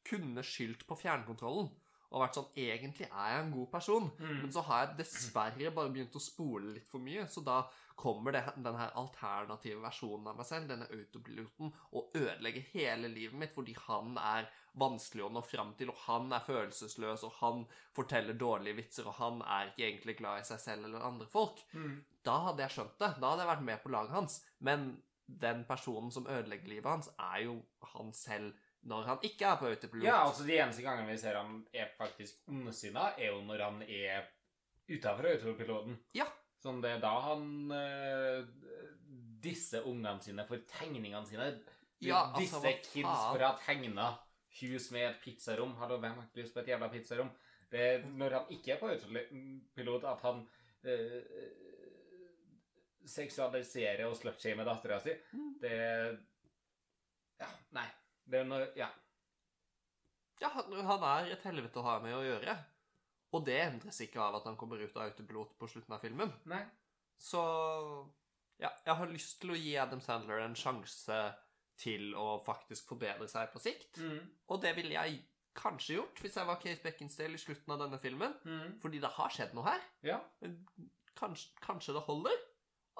[0.07, 1.67] kunne skyldt på fjernkontrollen
[2.11, 4.41] og vært sånn Egentlig er jeg en god person, Mm.
[4.41, 7.63] men så har jeg dessverre bare begynt å spole litt for mye, så da
[7.97, 13.33] kommer det, den her alternative versjonen av meg selv, denne autopiloten, og ødelegger hele livet
[13.33, 14.47] mitt fordi han er
[14.77, 17.65] vanskelig å nå fram til, og han er følelsesløs, og han
[17.97, 21.63] forteller dårlige vitser, og han er ikke egentlig glad i seg selv eller andre folk.
[21.73, 22.03] Mm.
[22.23, 23.09] Da hadde jeg skjønt det.
[23.19, 24.45] Da hadde jeg vært med på laget hans.
[24.59, 27.57] Men den personen som ødelegger livet hans, er jo
[27.95, 28.53] han selv
[28.87, 30.05] når han ikke er på autopilot.
[30.07, 33.81] Ja, altså de eneste gangene vi ser han er faktisk ondsinna, er jo når han
[33.83, 34.29] er
[34.87, 35.97] utafor autopiloten.
[36.15, 36.27] Ja.
[36.63, 38.39] Sånn det er da han uh,
[39.43, 41.51] Disse ungene sine for tegningene sine.
[42.01, 44.07] Ja, altså, disse kids for å ha tegna
[44.57, 45.75] hus med et pizzarom.
[45.81, 47.29] Hallo, hvem har ikke lyst på et jævla pizzarom?
[47.69, 50.41] Det er når han ikke er på autopilot, at han
[50.87, 51.21] uh,
[53.07, 55.15] seksualiserer og slutshamer dattera si.
[55.35, 55.53] Mm.
[55.61, 55.77] Det
[57.37, 57.87] Ja, nei.
[58.27, 58.89] Det er når Ja.
[60.41, 62.53] Ja, han han er et helvete å ha med å gjøre.
[63.33, 66.31] Og det endres ikke av at han kommer ut av autopilot på slutten av filmen.
[66.45, 66.61] Nei.
[67.17, 67.41] Så
[68.61, 71.17] ja, jeg har lyst til å gi Adam Sandler en sjanse
[71.77, 73.99] til å faktisk forbedre seg på sikt.
[74.01, 74.21] Mm.
[74.49, 75.19] Og det ville jeg
[75.57, 78.33] kanskje gjort hvis jeg var Kate Beckinsdale i slutten av denne filmen.
[78.45, 78.77] Mm.
[78.81, 79.85] Fordi det har skjedd noe her.
[80.05, 80.21] Ja.
[81.17, 82.45] Kanskje, kanskje det holder?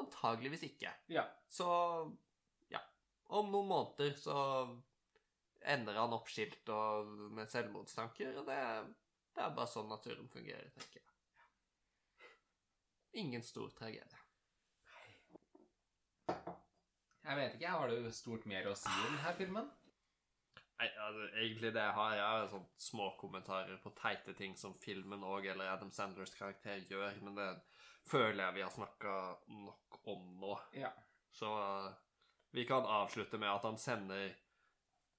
[0.01, 0.91] Antageligvis ikke.
[1.13, 1.25] Ja.
[1.49, 1.67] Så
[2.73, 2.81] ja.
[3.33, 4.37] Om noen måneder så
[5.65, 8.59] ender han oppskilt og med selvmordstanker, og det,
[9.35, 11.13] det er bare sånn naturen fungerer, tenker jeg.
[13.23, 14.23] Ingen stor tragedie.
[17.27, 19.67] Jeg vet ikke, har du stort mer å si i denne filmen?
[20.77, 24.75] Nei, altså, egentlig det jeg har, jeg har sånn små kommentarer på teite ting som
[24.79, 27.47] filmen og eller Adam Sanders karakter gjør, men det
[28.07, 29.15] føler jeg vi har snakka
[29.65, 30.53] nok om nå.
[30.77, 30.91] Ja.
[31.33, 31.89] Så uh,
[32.53, 34.29] vi kan avslutte med at han sender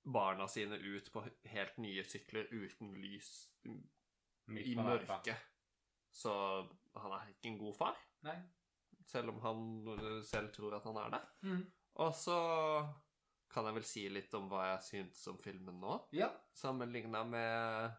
[0.04, 1.22] barna sine ut på
[1.52, 3.30] helt nye sykler uten lys
[3.66, 5.36] i mørket.
[6.10, 6.32] Så
[6.98, 8.36] han er ikke en god far, Nei.
[9.06, 11.20] selv om han uh, selv tror at han er det.
[11.42, 11.62] Mm.
[12.02, 12.38] Og så
[13.52, 16.30] kan jeg vel si litt om hva jeg syntes om filmen nå, Ja.
[16.54, 17.92] sammenligna med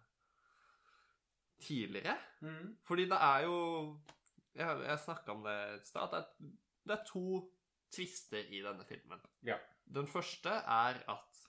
[1.59, 2.17] tidligere.
[2.41, 2.77] Mm.
[2.87, 3.55] Fordi det er jo
[4.55, 6.09] Jeg, jeg snakka om det et sted.
[6.11, 6.49] Det
[6.89, 7.23] det er to
[7.93, 9.21] tvister i denne filmen.
[9.45, 9.57] Ja.
[9.85, 11.41] Den første er at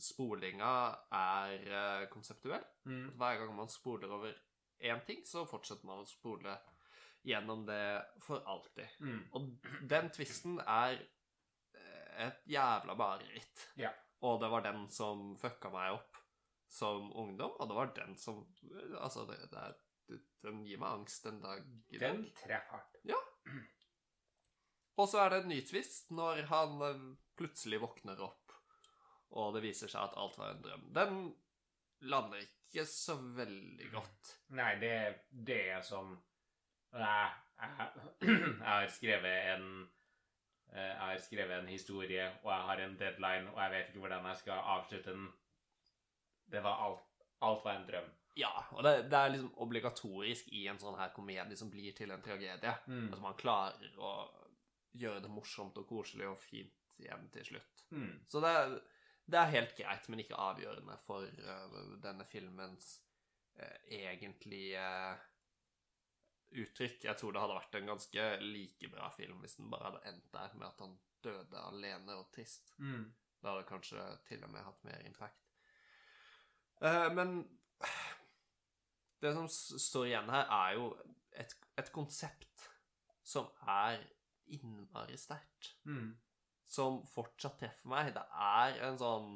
[0.00, 0.72] spolinga
[1.14, 2.64] er eh, konseptuell.
[2.88, 3.14] Mm.
[3.18, 4.34] Hver gang man spoler over
[4.78, 6.56] én ting, så fortsetter man å spole
[7.26, 7.82] gjennom det
[8.24, 9.00] for alltid.
[9.00, 9.22] Mm.
[9.34, 9.48] Og
[9.90, 13.68] den tvisten er eh, et jævla mareritt.
[13.80, 13.92] Ja.
[14.26, 16.18] Og det var den som fucka meg opp
[16.68, 18.42] som ungdom, og det var den som
[19.00, 19.76] Altså, det, det er,
[20.10, 22.18] det, den gir meg angst en dag i dag.
[22.18, 22.98] Den treffer hardt.
[24.98, 27.02] Og så er det en ny twist når han eh,
[27.38, 28.47] plutselig våkner opp,
[29.30, 30.86] og det viser seg at alt var en drøm.
[30.96, 31.18] Den
[32.08, 34.32] lander ikke så veldig godt.
[34.56, 34.94] Nei, det,
[35.30, 36.14] det er som
[36.96, 37.28] Nei,
[37.60, 37.88] jeg,
[38.22, 39.64] jeg har skrevet en
[40.72, 44.04] eh, Jeg har skrevet en historie, og jeg har en deadline, og jeg vet ikke
[44.06, 45.26] hvordan jeg skal avslutte den.
[46.48, 47.04] Det var alt.
[47.44, 48.08] Alt var en drøm.
[48.38, 52.10] Ja, og det, det er liksom obligatorisk i en sånn her komedie som blir til
[52.14, 52.72] en tragedie.
[52.86, 53.08] Mm.
[53.12, 54.12] At man klarer å
[54.98, 56.72] gjøre det morsomt og koselig og fint
[57.02, 57.84] hjem til slutt.
[57.90, 58.12] Mm.
[58.30, 58.78] Så det, er-
[59.28, 62.94] det er helt greit, men ikke avgjørende for uh, denne filmens
[63.60, 64.84] uh, egentlige
[66.48, 67.04] uttrykk.
[67.04, 70.30] Jeg tror det hadde vært en ganske like bra film hvis den bare hadde endt
[70.32, 72.72] der med at han døde alene og trist.
[72.78, 73.04] Mm.
[73.38, 75.44] Det hadde kanskje til og med hatt mer impact.
[77.14, 77.42] Men
[79.22, 80.88] det som står igjen her, er jo
[81.38, 82.68] et, et konsept
[83.26, 84.00] som er
[84.54, 85.74] innmari sterkt.
[85.84, 86.12] Mm.
[86.68, 88.12] Som fortsatt treffer meg.
[88.16, 89.28] Det er en sånn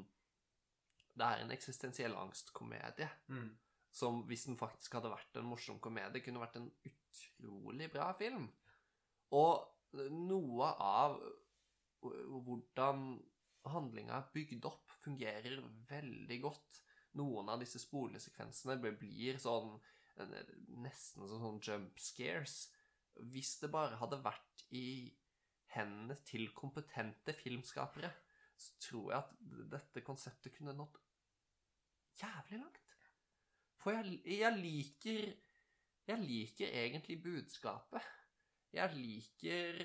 [1.12, 3.08] Det er en eksistensiell angstkomedie.
[3.28, 3.50] Mm.
[3.92, 8.46] Som hvis den faktisk hadde vært en morsom komedie, kunne vært en utrolig bra film.
[9.36, 11.18] Og noe av
[12.02, 13.20] hvordan
[13.68, 15.60] handlinga er bygd opp, fungerer
[15.90, 16.80] veldig godt.
[17.20, 19.76] Noen av disse spolesekvensene blir sånn
[20.82, 22.66] nesten som sånn jump scares.
[23.32, 25.12] Hvis det bare hadde vært i
[25.74, 28.10] hendene til kompetente filmskapere,
[28.56, 30.98] så tror jeg at dette konseptet kunne nådd
[32.22, 32.78] jævlig langt.
[33.82, 35.32] For jeg, jeg liker
[36.08, 38.02] Jeg liker egentlig budskapet.
[38.72, 39.78] Jeg liker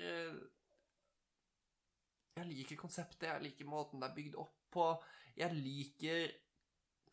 [2.38, 4.84] Jeg liker konseptet, jeg liker måten det er bygd opp på.
[5.38, 6.28] Jeg liker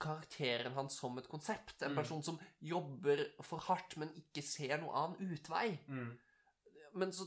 [0.01, 1.81] karakteren hans som et konsept.
[1.81, 1.95] En Mm.
[1.95, 5.79] person som jobber for hardt, men ikke ser noen annen utvei.
[5.87, 6.17] Mm.
[6.93, 7.25] Men så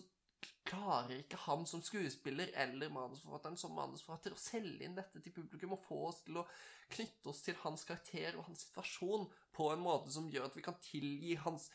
[0.69, 5.75] klarer ikke han som skuespiller eller manusforfatteren som manusforfatter å selge inn dette til publikum
[5.77, 6.47] og få oss til å
[6.93, 10.65] knytte oss til hans karakter og hans situasjon på en måte som gjør at vi
[10.67, 11.71] kan tilgi hans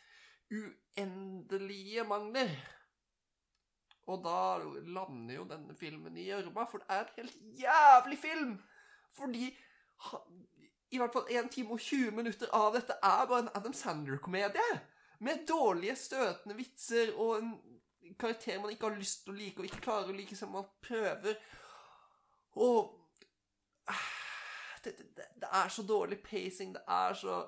[0.53, 2.53] uendelige mangler.
[4.11, 8.57] Og da lander jo denne filmen i gjørma, for det er en helt jævlig film!
[9.13, 9.45] Fordi
[10.93, 14.81] i hvert fall 1 time og 20 minutter av dette er bare en Adam Sandler-komedie.
[15.23, 17.53] Med dårlige, støtende vitser og en
[18.20, 20.68] karakter man ikke har lyst til å like, og ikke klarer å like, som man
[20.84, 21.39] prøver.
[22.61, 22.93] Og
[24.84, 26.74] det, det, det, er så dårlig pacing.
[26.76, 27.41] Det er så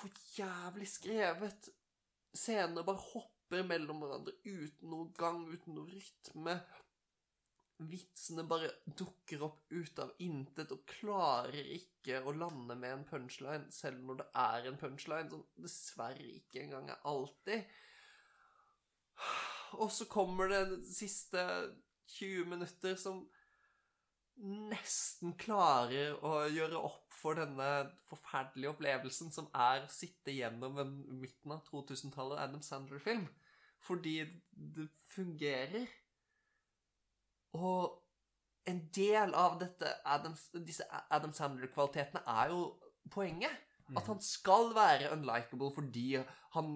[0.00, 1.70] for jævlig skrevet.
[2.34, 6.56] Scener bare hopper mellom hverandre uten noe gang, uten noe rytme.
[7.90, 13.70] Vitsene bare dukker opp ut av intet og klarer ikke å lande med en punchline,
[13.72, 17.64] selv når det er en punchline, som dessverre ikke engang er alltid.
[19.78, 21.44] Og så kommer det siste
[22.18, 23.22] 20 minutter som
[24.40, 27.68] nesten klarer å gjøre opp for denne
[28.08, 33.26] forferdelige opplevelsen som er å sitte gjennom en midten av 2000-tallet Adam Sandler-film.
[33.84, 34.14] Fordi
[34.50, 35.88] det fungerer.
[37.56, 37.98] Og
[38.70, 42.64] en del av dette Adam, disse Adam Sandler-kvalitetene er jo
[43.12, 43.69] poenget.
[43.98, 46.20] At han skal være unlikable fordi
[46.54, 46.72] han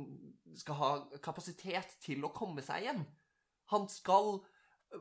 [0.59, 0.91] skal ha
[1.23, 3.03] kapasitet til å komme seg igjen.
[3.73, 4.39] Han skal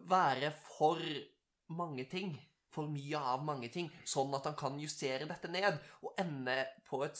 [0.09, 1.01] være for
[1.73, 2.35] mange ting.
[2.73, 3.91] For mye av mange ting.
[4.09, 6.57] Sånn at han kan justere dette ned og ende
[6.89, 7.19] på et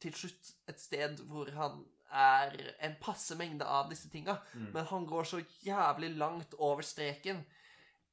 [0.00, 4.38] til slutt et sted hvor han er en passe mengde av disse tinga.
[4.54, 4.70] Mm.
[4.74, 7.44] Men han går så jævlig langt over streken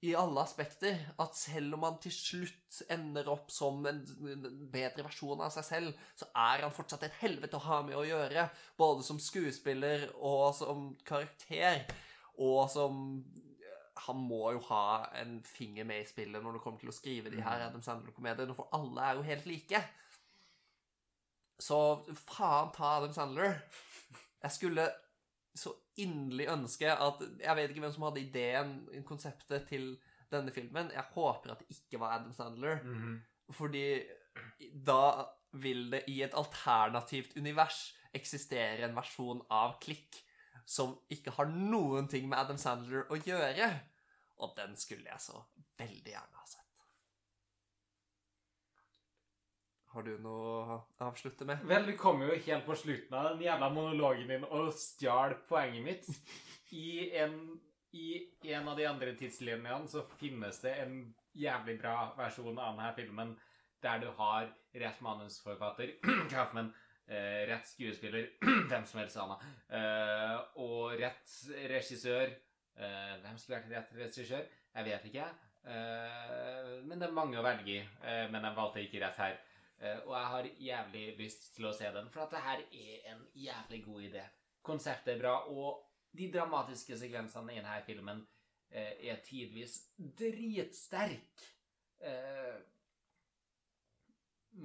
[0.05, 4.03] i alle aspekter at selv om han til slutt ender opp som en
[4.69, 8.05] bedre versjon av seg selv, så er han fortsatt et helvete å ha med å
[8.05, 8.45] gjøre,
[8.77, 11.85] både som skuespiller og som karakter,
[12.37, 13.03] og som
[14.07, 17.31] Han må jo ha en finger med i spillet når det kommer til å skrive
[17.33, 19.79] de her Adam Sandler-komediene, for alle er jo helt like.
[21.57, 21.79] Så
[22.29, 23.57] faen ta Adam Sandler.
[24.43, 24.85] Jeg skulle
[25.57, 28.75] så inderlig ønske at Jeg vet ikke hvem som hadde ideen,
[29.07, 29.95] konseptet til
[30.31, 30.91] denne filmen.
[30.93, 32.83] Jeg håper at det ikke var Adam Sandler.
[32.83, 33.17] Mhm.
[33.55, 34.03] Fordi
[34.85, 40.19] da vil det i et alternativt univers eksistere en versjon av Klikk
[40.67, 43.71] som ikke har noen ting med Adam Sandler å gjøre.
[44.43, 45.39] Og den skulle jeg så
[45.79, 46.63] veldig gjerne ha sett.
[49.97, 50.75] Har du noe å
[51.07, 51.63] avslutte med?
[51.65, 55.81] Vel, du kom jo helt på slutten av den jævla monologen din og stjal poenget
[55.87, 56.09] mitt.
[56.77, 57.33] I en,
[57.97, 58.19] I
[58.53, 60.99] en av de andre tidslinjene så finnes det en
[61.33, 63.33] jævlig bra versjon av denne filmen
[63.81, 64.51] der du har
[64.83, 65.95] rett manusforfatter,
[66.35, 66.69] Kaufman,
[67.09, 68.29] eh, rett skuespiller,
[68.69, 69.49] hvem som helst annen,
[69.81, 71.35] eh, og rett
[71.73, 72.37] regissør.
[72.77, 74.45] Eh, hvem skulle vært rett regissør?
[74.77, 75.33] Jeg vet ikke.
[75.67, 77.79] Men det er mange å velge i,
[78.31, 79.33] men jeg valgte ikke rett her.
[79.79, 83.11] Eh, og jeg har jævlig lyst til å se den, for at det her er
[83.13, 84.23] en jævlig god idé.
[84.65, 85.83] Konseptet er bra, og
[86.17, 88.23] de dramatiske sekvensene i denne filmen
[88.71, 91.45] eh, er tidvis dritsterk.
[92.01, 92.57] Eh,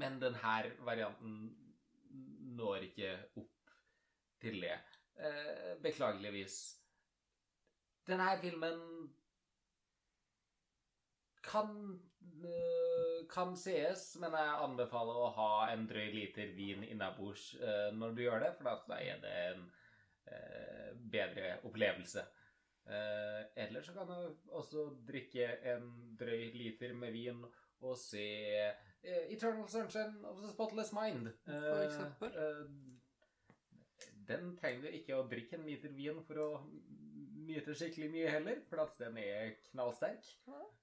[0.00, 0.56] men denne
[0.86, 1.36] varianten
[2.56, 3.74] når ikke opp
[4.40, 4.78] til det.
[5.84, 6.54] Beklageligvis.
[8.08, 8.80] Denne filmen
[11.44, 12.00] kan
[13.32, 18.22] kan sees, men jeg anbefaler å ha en drøy liter vin innabords uh, når du
[18.26, 19.64] gjør det, for da er det en
[20.28, 22.24] uh, bedre opplevelse.
[22.86, 27.44] Uh, Eller så kan du også drikke en drøy liter med vin
[27.82, 28.24] og se
[29.02, 31.32] Eternal Sunshine of the Spotless Mind.
[31.44, 32.36] For Eh, eksempel.
[32.38, 32.66] eh,
[34.28, 36.50] den trenger du ikke å drikke en liter vin for å
[37.46, 40.30] nyte skikkelig mye heller, for at den er knallsterk.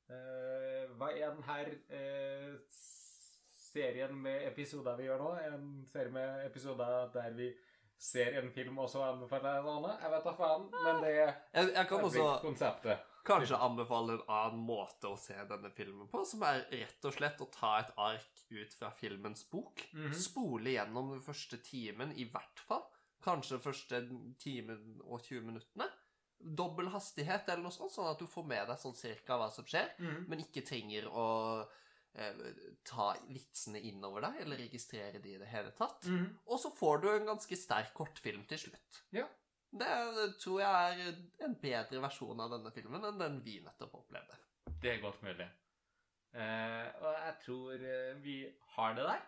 [0.09, 2.55] Eh, hva er den her uh,
[3.53, 5.33] serien med episoder vi gjør nå?
[5.49, 7.51] En serie med episoder der vi
[7.99, 9.95] ser en film og så anbefaler en annen?
[10.01, 13.05] Jeg vet da faen, men det er Jeg, jeg kan også konseptet.
[13.27, 17.43] kanskje anbefale en annen måte å se denne filmen på, som er rett og slett
[17.43, 19.83] å ta et ark ut fra filmens bok.
[19.93, 20.15] Mhm.
[20.15, 22.87] Spole gjennom den første timen, i hvert fall.
[23.21, 23.99] Kanskje første
[24.39, 25.89] timen og 20 minuttene.
[26.39, 29.67] Dobbel hastighet eller noe sånt, sånn at du får med deg sånn cirka hva som
[29.67, 30.25] skjer, mm.
[30.31, 31.27] men ikke trenger å
[32.15, 32.43] eh,
[32.87, 36.07] ta vitsene innover deg, eller registrere de i det hele tatt.
[36.07, 36.29] Mm.
[36.47, 39.01] Og så får du en ganske sterk kortfilm til slutt.
[39.15, 39.27] Ja.
[39.69, 39.89] Det
[40.41, 44.39] tror jeg er en bedre versjon av denne filmen enn den vi nettopp opplevde.
[44.81, 45.45] Det er godt mulig.
[46.33, 48.39] Eh, og jeg tror eh, vi
[48.77, 49.27] har det der.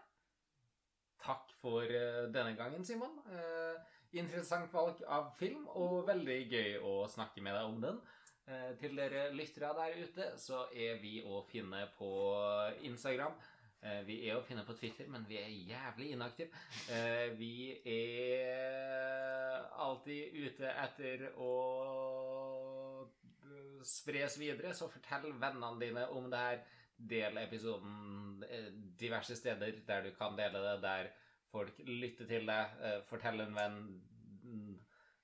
[1.22, 3.20] Takk for eh, denne gangen, Simon.
[3.30, 3.78] Eh,
[4.20, 8.01] interessant valg av film, og veldig gøy å snakke med deg om den.
[8.51, 12.12] Eh, til dere lyttere der ute, så er vi å finne på
[12.89, 13.38] Instagram.
[13.82, 16.49] Eh, vi er å finne på Twitter, men vi er jævlig inaktive.
[16.91, 21.53] Eh, vi er alltid ute etter å
[23.86, 26.64] spres videre, så fortell vennene dine om det her.
[27.01, 28.43] Del episoden
[28.99, 31.07] diverse steder der du kan dele det, der
[31.52, 32.78] folk lytter til deg.
[32.82, 33.78] Eh, fortell en venn.
[34.43, 34.80] mm,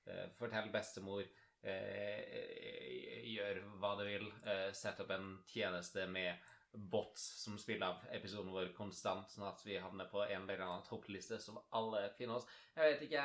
[0.06, 1.24] eh, Fortell bestemor.
[1.62, 4.28] eh, Gjør hva du vil.
[4.72, 6.38] Sett opp en tjeneste med
[6.72, 10.84] bots som spiller av episoden vår konstant, sånn at vi havner på en eller annen
[10.86, 12.46] toppliste som alle finner oss.
[12.76, 13.24] Jeg vet ikke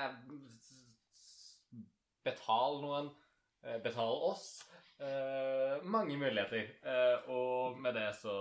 [2.24, 3.10] Betal noen.
[3.84, 4.48] Betal oss.
[5.84, 6.70] Mange muligheter.
[7.32, 8.38] Og med det så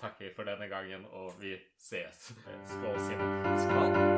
[0.00, 2.32] takker for denne gangen, og vi ses.
[2.66, 3.58] Skål, Simen.
[3.66, 4.15] Skål!